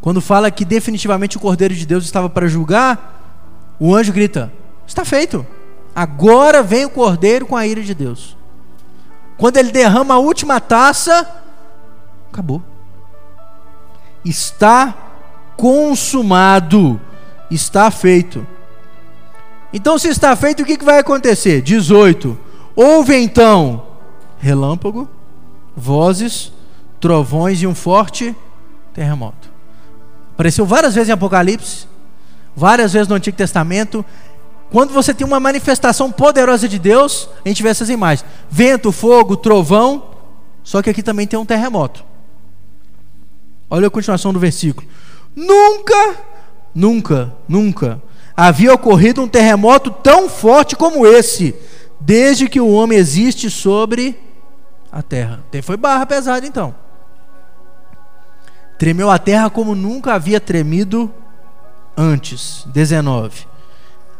Quando 0.00 0.20
fala 0.20 0.50
que 0.50 0.64
definitivamente 0.64 1.36
o 1.36 1.40
Cordeiro 1.40 1.74
de 1.74 1.86
Deus 1.86 2.04
estava 2.04 2.28
para 2.28 2.46
julgar, 2.46 3.74
o 3.80 3.94
anjo 3.94 4.12
grita: 4.12 4.52
Está 4.86 5.04
feito. 5.04 5.46
Agora 5.94 6.62
vem 6.62 6.84
o 6.84 6.90
Cordeiro 6.90 7.46
com 7.46 7.56
a 7.56 7.66
ira 7.66 7.82
de 7.82 7.94
Deus. 7.94 8.36
Quando 9.38 9.56
ele 9.56 9.72
derrama 9.72 10.14
a 10.14 10.18
última 10.18 10.60
taça, 10.60 11.26
acabou. 12.30 12.62
Está 14.24 14.94
consumado. 15.56 17.00
Está 17.50 17.90
feito. 17.90 18.46
Então, 19.72 19.98
se 19.98 20.08
está 20.08 20.34
feito, 20.34 20.62
o 20.62 20.66
que 20.66 20.82
vai 20.84 20.98
acontecer? 20.98 21.60
18. 21.60 22.38
Houve 22.74 23.16
então 23.16 23.86
relâmpago, 24.38 25.08
vozes, 25.76 26.52
trovões 27.00 27.60
e 27.62 27.66
um 27.66 27.74
forte 27.74 28.34
terremoto. 28.92 29.50
Apareceu 30.34 30.66
várias 30.66 30.94
vezes 30.94 31.08
em 31.08 31.12
Apocalipse, 31.12 31.86
várias 32.54 32.92
vezes 32.92 33.08
no 33.08 33.14
Antigo 33.14 33.36
Testamento. 33.36 34.04
Quando 34.70 34.92
você 34.92 35.14
tem 35.14 35.26
uma 35.26 35.40
manifestação 35.40 36.10
poderosa 36.12 36.68
de 36.68 36.78
Deus, 36.78 37.28
a 37.44 37.48
gente 37.48 37.62
vê 37.62 37.68
essas 37.68 37.88
imagens: 37.88 38.28
vento, 38.50 38.92
fogo, 38.92 39.36
trovão. 39.36 40.10
Só 40.62 40.82
que 40.82 40.90
aqui 40.90 41.02
também 41.02 41.26
tem 41.26 41.38
um 41.38 41.46
terremoto. 41.46 42.04
Olha 43.70 43.86
a 43.86 43.90
continuação 43.90 44.32
do 44.32 44.38
versículo. 44.38 44.86
Nunca, 45.34 46.16
nunca, 46.76 47.32
nunca 47.48 48.02
havia 48.36 48.74
ocorrido 48.74 49.22
um 49.22 49.28
terremoto 49.28 49.90
tão 49.90 50.28
forte 50.28 50.76
como 50.76 51.06
esse, 51.06 51.54
desde 51.98 52.48
que 52.48 52.60
o 52.60 52.70
homem 52.70 52.98
existe 52.98 53.50
sobre 53.50 54.20
a 54.92 55.02
terra. 55.02 55.42
Foi 55.62 55.76
barra 55.78 56.04
pesada 56.04 56.46
então. 56.46 56.74
Tremeu 58.78 59.10
a 59.10 59.18
terra 59.18 59.48
como 59.48 59.74
nunca 59.74 60.12
havia 60.12 60.38
tremido 60.38 61.12
antes. 61.96 62.66
19. 62.66 63.46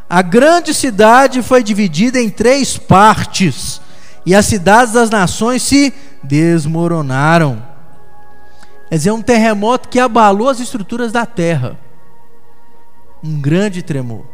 A 0.09 0.23
grande 0.23 0.73
cidade 0.73 1.43
foi 1.43 1.63
dividida 1.63 2.19
em 2.19 2.31
três 2.31 2.79
partes, 2.79 3.83
e 4.25 4.35
as 4.35 4.47
cidades 4.47 4.95
das 4.95 5.11
nações 5.11 5.63
se 5.63 5.93
desmoronaram. 6.23 7.63
Quer 8.89 8.97
dizer, 8.97 9.11
um 9.11 9.21
terremoto 9.21 9.89
que 9.89 10.01
abalou 10.01 10.49
as 10.49 10.59
estruturas 10.59 11.13
da 11.13 11.27
terra. 11.27 11.77
Um 13.27 13.41
grande 13.41 13.83
tremor. 13.83 14.25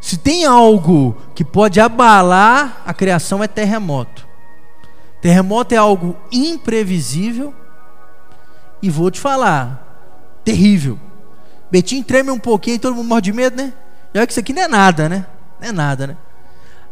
Se 0.00 0.16
tem 0.16 0.44
algo 0.44 1.16
que 1.34 1.44
pode 1.44 1.80
abalar 1.80 2.82
a 2.84 2.92
criação, 2.92 3.42
é 3.42 3.48
terremoto. 3.48 4.28
Terremoto 5.20 5.74
é 5.74 5.78
algo 5.78 6.16
imprevisível 6.30 7.52
e 8.80 8.90
vou 8.90 9.10
te 9.10 9.18
falar, 9.18 10.40
terrível. 10.44 10.98
Betinho 11.70 12.04
treme 12.04 12.30
um 12.30 12.38
pouquinho 12.38 12.76
e 12.76 12.78
todo 12.78 12.94
mundo 12.94 13.08
morre 13.08 13.22
de 13.22 13.32
medo, 13.32 13.56
né? 13.56 13.72
E 14.14 14.18
olha 14.18 14.26
que 14.26 14.32
isso 14.32 14.40
aqui 14.40 14.52
não 14.52 14.62
é 14.62 14.68
nada, 14.68 15.08
né? 15.08 15.26
Não 15.60 15.68
é 15.68 15.72
nada, 15.72 16.06
né? 16.06 16.16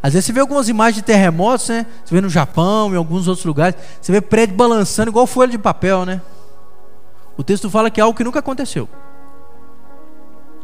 Às 0.02 0.12
vezes 0.12 0.26
você 0.26 0.32
vê 0.32 0.40
algumas 0.40 0.68
imagens 0.68 0.96
de 0.96 1.02
terremotos, 1.02 1.68
né? 1.68 1.86
Você 2.04 2.14
vê 2.14 2.20
no 2.20 2.28
Japão, 2.28 2.92
em 2.92 2.96
alguns 2.96 3.28
outros 3.28 3.44
lugares. 3.44 3.78
Você 4.00 4.12
vê 4.12 4.20
prédio 4.20 4.56
balançando 4.56 5.10
igual 5.10 5.26
folha 5.26 5.50
de 5.50 5.58
papel, 5.58 6.04
né? 6.04 6.20
O 7.36 7.42
texto 7.42 7.70
fala 7.70 7.90
que 7.90 8.00
é 8.00 8.02
algo 8.02 8.16
que 8.16 8.24
nunca 8.24 8.40
aconteceu. 8.40 8.88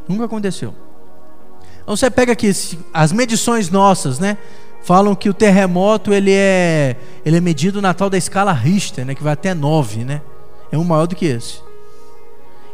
Nunca 0.09 0.25
aconteceu. 0.25 0.75
Então 1.83 1.97
você 1.97 2.11
pega 2.11 2.33
aqui 2.33 2.51
as 2.93 3.13
medições 3.13 3.71
nossas, 3.71 4.19
né? 4.19 4.39
Falam 4.83 5.15
que 5.15 5.29
o 5.29 5.35
terremoto 5.35 6.13
ele 6.13 6.33
é, 6.33 6.97
ele 7.25 7.37
é 7.37 7.41
medido 7.41 7.81
na 7.81 7.95
tal 7.95 8.11
da 8.11 8.19
escala 8.19 8.53
Richter, 8.53 9.05
né? 9.05 9.15
Que 9.15 9.23
vai 9.23 9.33
até 9.33 9.55
9, 9.55 10.05
né? 10.05 10.23
É 10.71 10.79
um 10.79 10.85
maior 10.85 11.07
do 11.07 11.15
que 11.15 11.27
esse. 11.27 11.61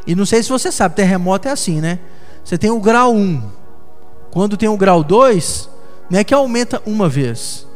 E 0.06 0.14
não 0.14 0.24
sei 0.24 0.42
se 0.42 0.48
você 0.48 0.72
sabe, 0.72 0.94
terremoto 0.94 1.48
é 1.48 1.50
assim, 1.50 1.80
né? 1.80 1.98
Você 2.42 2.56
tem 2.56 2.70
o 2.70 2.80
grau 2.80 3.12
1. 3.14 3.42
Quando 4.30 4.56
tem 4.56 4.68
o 4.68 4.76
grau 4.76 5.04
2, 5.04 5.68
não 6.08 6.18
é 6.18 6.24
que 6.24 6.32
aumenta 6.32 6.82
uma 6.86 7.08
vez. 7.08 7.66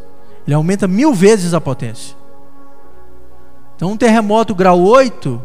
Ele 0.46 0.54
aumenta 0.54 0.88
mil 0.88 1.12
vezes 1.12 1.52
a 1.52 1.60
potência. 1.60 2.16
Então 3.76 3.90
um 3.90 3.96
terremoto 3.96 4.54
grau 4.54 4.80
8, 4.80 5.42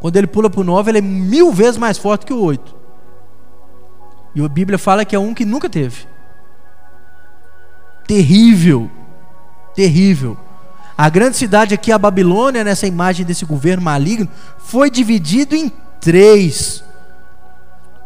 quando 0.00 0.16
ele 0.16 0.26
pula 0.26 0.50
para 0.50 0.60
o 0.60 0.64
9, 0.64 0.90
ele 0.90 0.98
é 0.98 1.02
mil 1.02 1.52
vezes 1.52 1.78
mais 1.78 1.96
forte 1.96 2.26
que 2.26 2.32
o 2.32 2.42
8. 2.42 2.74
E 4.36 4.44
a 4.44 4.48
Bíblia 4.50 4.76
fala 4.76 5.02
que 5.02 5.16
é 5.16 5.18
um 5.18 5.32
que 5.32 5.46
nunca 5.46 5.66
teve. 5.66 6.06
Terrível. 8.06 8.90
Terrível. 9.74 10.36
A 10.96 11.08
grande 11.08 11.38
cidade 11.38 11.72
aqui, 11.72 11.90
a 11.90 11.98
Babilônia, 11.98 12.62
nessa 12.62 12.86
imagem 12.86 13.24
desse 13.24 13.46
governo 13.46 13.82
maligno, 13.82 14.28
foi 14.58 14.90
dividido 14.90 15.56
em 15.56 15.72
três. 16.02 16.84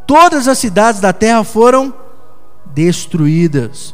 Todas 0.07 0.47
as 0.47 0.57
cidades 0.57 1.01
da 1.01 1.13
terra 1.13 1.43
foram 1.43 1.93
destruídas. 2.65 3.93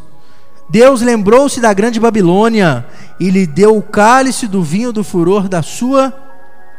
Deus 0.68 1.01
lembrou-se 1.01 1.59
da 1.59 1.72
grande 1.72 1.99
Babilônia 1.99 2.87
e 3.18 3.31
lhe 3.31 3.46
deu 3.46 3.79
o 3.79 3.83
cálice 3.83 4.46
do 4.46 4.62
vinho 4.62 4.92
do 4.92 5.03
furor 5.03 5.49
da 5.49 5.62
sua 5.62 6.12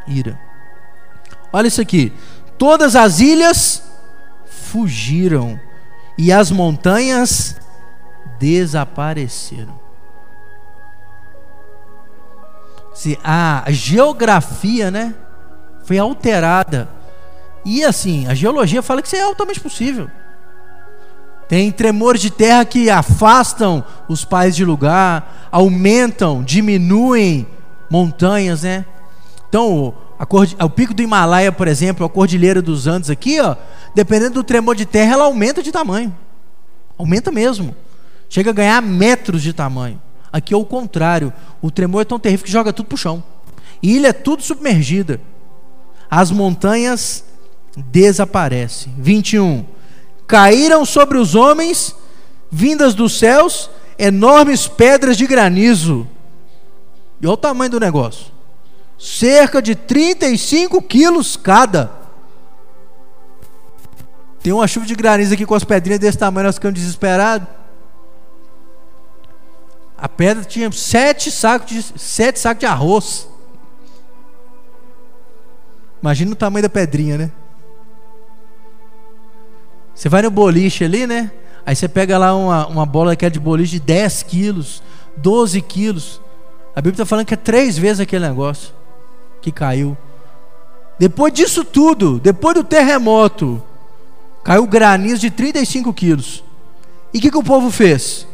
ira. 0.07 0.39
Olha 1.51 1.67
isso 1.67 1.81
aqui. 1.81 2.13
Todas 2.59 2.95
as 2.95 3.19
ilhas 3.19 3.86
fugiram 4.67 5.59
e 6.17 6.31
as 6.31 6.51
montanhas 6.51 7.55
desapareceram. 8.39 9.79
Se 12.93 13.17
a 13.23 13.63
geografia, 13.69 14.89
né, 14.89 15.15
foi 15.83 15.97
alterada. 15.97 16.89
E 17.63 17.83
assim, 17.83 18.27
a 18.27 18.33
geologia 18.33 18.81
fala 18.81 19.01
que 19.01 19.07
isso 19.07 19.15
é 19.15 19.21
altamente 19.21 19.59
possível. 19.59 20.09
Tem 21.47 21.71
tremores 21.71 22.21
de 22.21 22.29
terra 22.29 22.65
que 22.65 22.89
afastam 22.89 23.83
os 24.09 24.25
pais 24.25 24.55
de 24.55 24.65
lugar, 24.65 25.47
aumentam, 25.51 26.43
diminuem 26.43 27.47
montanhas, 27.89 28.63
né? 28.63 28.85
Então, 29.47 29.93
a, 30.17 30.65
o 30.65 30.69
pico 30.69 30.93
do 30.93 31.01
Himalaia, 31.01 31.51
por 31.51 31.67
exemplo, 31.67 32.05
a 32.05 32.09
cordilheira 32.09 32.61
dos 32.61 32.87
Andes 32.87 33.09
aqui, 33.09 33.39
ó, 33.39 33.55
dependendo 33.93 34.35
do 34.35 34.43
tremor 34.43 34.75
de 34.75 34.85
terra, 34.85 35.13
ela 35.13 35.25
aumenta 35.25 35.61
de 35.61 35.71
tamanho. 35.71 36.15
Aumenta 36.97 37.31
mesmo. 37.31 37.75
Chega 38.29 38.49
a 38.49 38.53
ganhar 38.53 38.81
metros 38.81 39.41
de 39.41 39.53
tamanho. 39.53 40.01
Aqui 40.31 40.53
é 40.53 40.57
o 40.57 40.65
contrário. 40.65 41.31
O 41.61 41.69
tremor 41.69 42.01
é 42.01 42.05
tão 42.05 42.19
terrível 42.19 42.45
que 42.45 42.51
joga 42.51 42.73
tudo 42.73 42.87
para 42.87 42.95
o 42.95 42.97
chão. 42.97 43.23
Ilha 43.81 44.09
é 44.09 44.13
tudo 44.13 44.41
submergida. 44.41 45.21
As 46.09 46.31
montanhas 46.31 47.23
desaparecem. 47.75 48.93
21 48.97 49.65
caíram 50.27 50.83
sobre 50.83 51.17
os 51.17 51.33
homens, 51.33 51.95
vindas 52.51 52.93
dos 52.93 53.17
céus, 53.17 53.69
enormes 53.97 54.67
pedras 54.67 55.17
de 55.17 55.25
granizo. 55.25 56.05
E 57.21 57.25
olha 57.25 57.33
o 57.33 57.37
tamanho 57.37 57.71
do 57.71 57.79
negócio: 57.79 58.25
cerca 58.97 59.61
de 59.61 59.75
35 59.75 60.81
quilos 60.81 61.37
cada. 61.37 61.91
Tem 64.41 64.51
uma 64.51 64.67
chuva 64.67 64.85
de 64.85 64.95
granizo 64.95 65.33
aqui 65.33 65.45
com 65.45 65.55
as 65.55 65.63
pedrinhas 65.63 65.99
desse 65.99 66.17
tamanho, 66.17 66.45
nós 66.45 66.55
ficamos 66.55 66.79
desesperados. 66.79 67.47
A 69.97 70.07
pedra 70.07 70.43
tinha 70.43 70.71
sete 70.71 71.31
sacos 71.31 71.69
de, 71.69 71.99
sete 71.99 72.39
sacos 72.39 72.59
de 72.59 72.65
arroz. 72.65 73.27
Imagina 76.01 76.31
o 76.31 76.35
tamanho 76.35 76.63
da 76.63 76.69
pedrinha, 76.69 77.17
né? 77.17 77.31
Você 79.93 80.07
vai 80.07 80.21
no 80.21 80.29
boliche 80.29 80.83
ali, 80.83 81.07
né? 81.07 81.31
Aí 81.65 81.75
você 81.75 81.87
pega 81.87 82.17
lá 82.17 82.35
uma, 82.35 82.67
uma 82.67 82.85
bola 82.85 83.15
que 83.15 83.25
é 83.25 83.29
de 83.29 83.39
boliche 83.39 83.73
de 83.73 83.79
10 83.79 84.23
quilos, 84.23 84.83
12 85.17 85.59
quilos. 85.61 86.21
A 86.75 86.79
Bíblia 86.79 86.93
está 86.93 87.05
falando 87.05 87.25
que 87.25 87.33
é 87.33 87.37
três 87.37 87.77
vezes 87.77 87.99
aquele 87.99 88.25
negócio 88.27 88.76
que 89.41 89.51
caiu. 89.51 89.97
Depois 90.99 91.31
disso 91.31 91.63
tudo, 91.63 92.19
depois 92.19 92.55
do 92.55 92.63
terremoto, 92.63 93.61
caiu 94.43 94.65
granizo 94.65 95.21
de 95.21 95.29
35 95.29 95.93
quilos. 95.93 96.43
E 97.13 97.19
o 97.19 97.21
que, 97.21 97.31
que 97.31 97.37
o 97.37 97.43
povo 97.43 97.69
fez? 97.69 98.27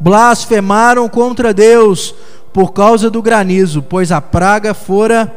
Blasfemaram 0.00 1.08
contra 1.08 1.54
Deus 1.54 2.14
por 2.52 2.72
causa 2.72 3.08
do 3.08 3.22
granizo, 3.22 3.82
pois 3.82 4.10
a 4.10 4.20
praga 4.20 4.74
fora 4.74 5.32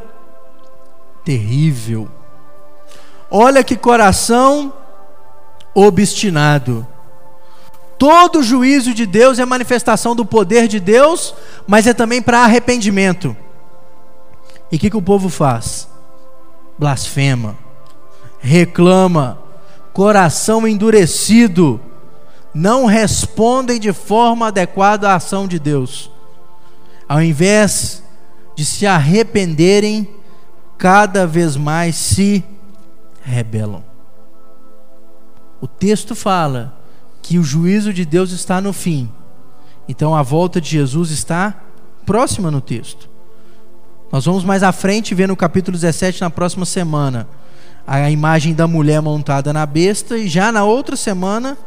terrível. 1.24 2.10
Olha 3.30 3.64
que 3.64 3.76
coração 3.76 4.74
obstinado. 5.74 6.86
Todo 7.98 8.44
juízo 8.44 8.94
de 8.94 9.06
Deus 9.06 9.40
é 9.40 9.46
manifestação 9.46 10.16
do 10.16 10.26
poder 10.26 10.68
de 10.68 10.80
Deus, 10.80 11.34
mas 11.66 11.88
é 11.88 11.94
também 11.94 12.22
para 12.22 12.40
arrependimento. 12.40 13.36
E 14.72 14.76
o 14.76 14.80
que, 14.80 14.90
que 14.90 14.98
o 14.98 15.02
povo 15.02 15.30
faz? 15.30 15.88
Blasfema, 16.78 17.58
reclama, 18.40 19.40
coração 19.94 20.68
endurecido, 20.68 21.80
não 22.54 22.86
respondem 22.86 23.80
de 23.80 23.94
forma 23.94 24.48
adequada 24.48 25.10
à 25.10 25.16
ação 25.16 25.48
de 25.48 25.60
Deus. 25.60 26.12
Ao 27.08 27.22
invés 27.22 28.04
de 28.56 28.66
se 28.66 28.88
arrependerem, 28.88 30.10
cada 30.78 31.28
vez 31.28 31.56
mais 31.56 31.96
se 31.96 32.44
rebelam. 33.22 33.84
O 35.62 35.68
texto 35.68 36.16
fala 36.16 36.78
que 37.22 37.40
o 37.40 37.44
juízo 37.44 37.94
de 37.94 38.06
Deus 38.06 38.32
está 38.32 38.62
no 38.62 38.72
fim. 38.72 39.10
Então 39.88 40.16
a 40.16 40.22
volta 40.22 40.62
de 40.62 40.70
Jesus 40.70 41.12
está 41.12 41.62
próxima 42.06 42.52
no 42.52 42.62
texto. 42.62 43.10
Nós 44.16 44.24
vamos 44.24 44.46
mais 44.46 44.64
à 44.64 44.72
frente 44.72 45.14
ver 45.14 45.28
no 45.28 45.36
capítulo 45.36 45.76
17 45.76 46.22
na 46.22 46.30
próxima 46.30 46.66
semana 46.66 47.28
a 47.86 48.10
imagem 48.10 48.56
da 48.56 48.66
mulher 48.66 49.02
montada 49.02 49.52
na 49.52 49.66
besta 49.66 50.18
e 50.18 50.30
já 50.30 50.54
na 50.54 50.64
outra 50.64 50.96
semana 50.96 51.58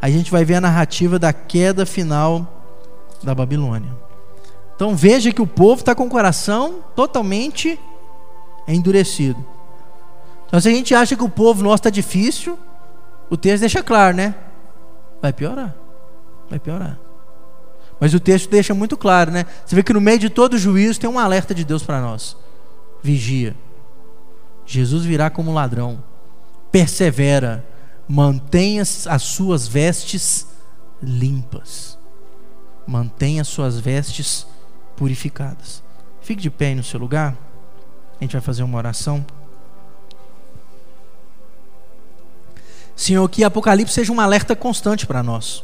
a 0.00 0.08
gente 0.08 0.30
vai 0.30 0.44
ver 0.44 0.54
a 0.54 0.60
narrativa 0.60 1.18
da 1.18 1.32
queda 1.32 1.84
final 1.84 2.62
da 3.24 3.34
Babilônia. 3.34 3.90
Então 4.76 4.94
veja 4.94 5.32
que 5.32 5.42
o 5.42 5.48
povo 5.48 5.80
está 5.80 5.96
com 5.96 6.04
o 6.04 6.08
coração 6.08 6.76
totalmente 6.94 7.76
endurecido. 8.68 9.44
Então 10.46 10.60
se 10.60 10.68
a 10.68 10.72
gente 10.72 10.94
acha 10.94 11.16
que 11.16 11.24
o 11.24 11.28
povo 11.28 11.60
nosso 11.64 11.80
está 11.80 11.90
difícil, 11.90 12.56
o 13.28 13.36
texto 13.36 13.62
deixa 13.62 13.82
claro, 13.82 14.16
né? 14.16 14.32
Vai 15.20 15.32
piorar. 15.32 15.74
Vai 16.48 16.60
piorar. 16.60 17.00
Mas 17.98 18.12
o 18.12 18.20
texto 18.20 18.50
deixa 18.50 18.74
muito 18.74 18.96
claro, 18.96 19.30
né? 19.30 19.46
Você 19.64 19.74
vê 19.74 19.82
que 19.82 19.92
no 19.92 20.00
meio 20.00 20.18
de 20.18 20.28
todo 20.28 20.58
juízo 20.58 21.00
tem 21.00 21.08
um 21.08 21.18
alerta 21.18 21.54
de 21.54 21.64
Deus 21.64 21.82
para 21.82 22.00
nós. 22.00 22.36
Vigia. 23.02 23.54
Jesus 24.66 25.04
virá 25.04 25.30
como 25.30 25.52
ladrão. 25.52 26.02
Persevera. 26.70 27.64
Mantenha 28.08 28.82
as 28.82 29.22
suas 29.22 29.66
vestes 29.66 30.46
limpas. 31.02 31.98
Mantenha 32.86 33.42
as 33.42 33.48
suas 33.48 33.80
vestes 33.80 34.46
purificadas. 34.96 35.82
Fique 36.20 36.42
de 36.42 36.50
pé 36.50 36.66
aí 36.66 36.74
no 36.74 36.84
seu 36.84 37.00
lugar. 37.00 37.36
A 38.20 38.24
gente 38.24 38.32
vai 38.32 38.40
fazer 38.40 38.62
uma 38.62 38.78
oração. 38.78 39.24
Senhor, 42.94 43.28
que 43.28 43.44
Apocalipse 43.44 43.94
seja 43.94 44.12
um 44.12 44.20
alerta 44.20 44.56
constante 44.56 45.06
para 45.06 45.22
nós. 45.22 45.62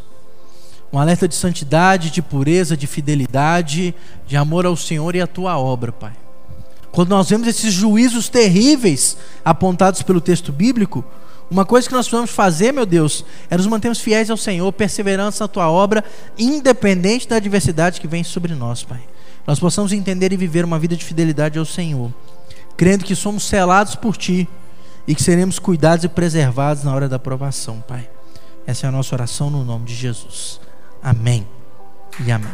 Um 0.92 0.98
alerta 0.98 1.26
de 1.26 1.34
santidade, 1.34 2.10
de 2.10 2.20
pureza, 2.20 2.76
de 2.76 2.86
fidelidade, 2.86 3.94
de 4.26 4.36
amor 4.36 4.66
ao 4.66 4.76
Senhor 4.76 5.16
e 5.16 5.20
à 5.20 5.26
tua 5.26 5.58
obra, 5.58 5.90
Pai. 5.90 6.12
Quando 6.90 7.08
nós 7.08 7.30
vemos 7.30 7.48
esses 7.48 7.72
juízos 7.72 8.28
terríveis 8.28 9.16
apontados 9.42 10.02
pelo 10.02 10.20
texto 10.20 10.52
bíblico, 10.52 11.02
uma 11.50 11.64
coisa 11.64 11.88
que 11.88 11.94
nós 11.94 12.06
precisamos 12.06 12.30
fazer, 12.30 12.72
meu 12.72 12.84
Deus, 12.84 13.24
é 13.50 13.56
nos 13.56 13.66
mantermos 13.66 14.00
fiéis 14.00 14.30
ao 14.30 14.36
Senhor, 14.36 14.70
perseverança 14.72 15.44
na 15.44 15.48
tua 15.48 15.70
obra, 15.70 16.04
independente 16.38 17.28
da 17.28 17.36
adversidade 17.36 18.00
que 18.00 18.06
vem 18.06 18.22
sobre 18.22 18.54
nós, 18.54 18.84
Pai. 18.84 19.00
Nós 19.46 19.58
possamos 19.58 19.92
entender 19.92 20.32
e 20.32 20.36
viver 20.36 20.64
uma 20.64 20.78
vida 20.78 20.94
de 20.94 21.04
fidelidade 21.04 21.58
ao 21.58 21.64
Senhor, 21.64 22.12
crendo 22.76 23.04
que 23.04 23.16
somos 23.16 23.44
selados 23.44 23.94
por 23.94 24.16
Ti 24.16 24.48
e 25.06 25.14
que 25.14 25.22
seremos 25.22 25.58
cuidados 25.58 26.04
e 26.04 26.08
preservados 26.08 26.84
na 26.84 26.94
hora 26.94 27.08
da 27.08 27.16
aprovação, 27.16 27.82
Pai. 27.88 28.08
Essa 28.66 28.86
é 28.86 28.88
a 28.88 28.92
nossa 28.92 29.14
oração 29.14 29.50
no 29.50 29.64
nome 29.64 29.86
de 29.86 29.94
Jesus. 29.94 30.60
Amém 31.02 31.46
e 32.24 32.30
amém. 32.30 32.52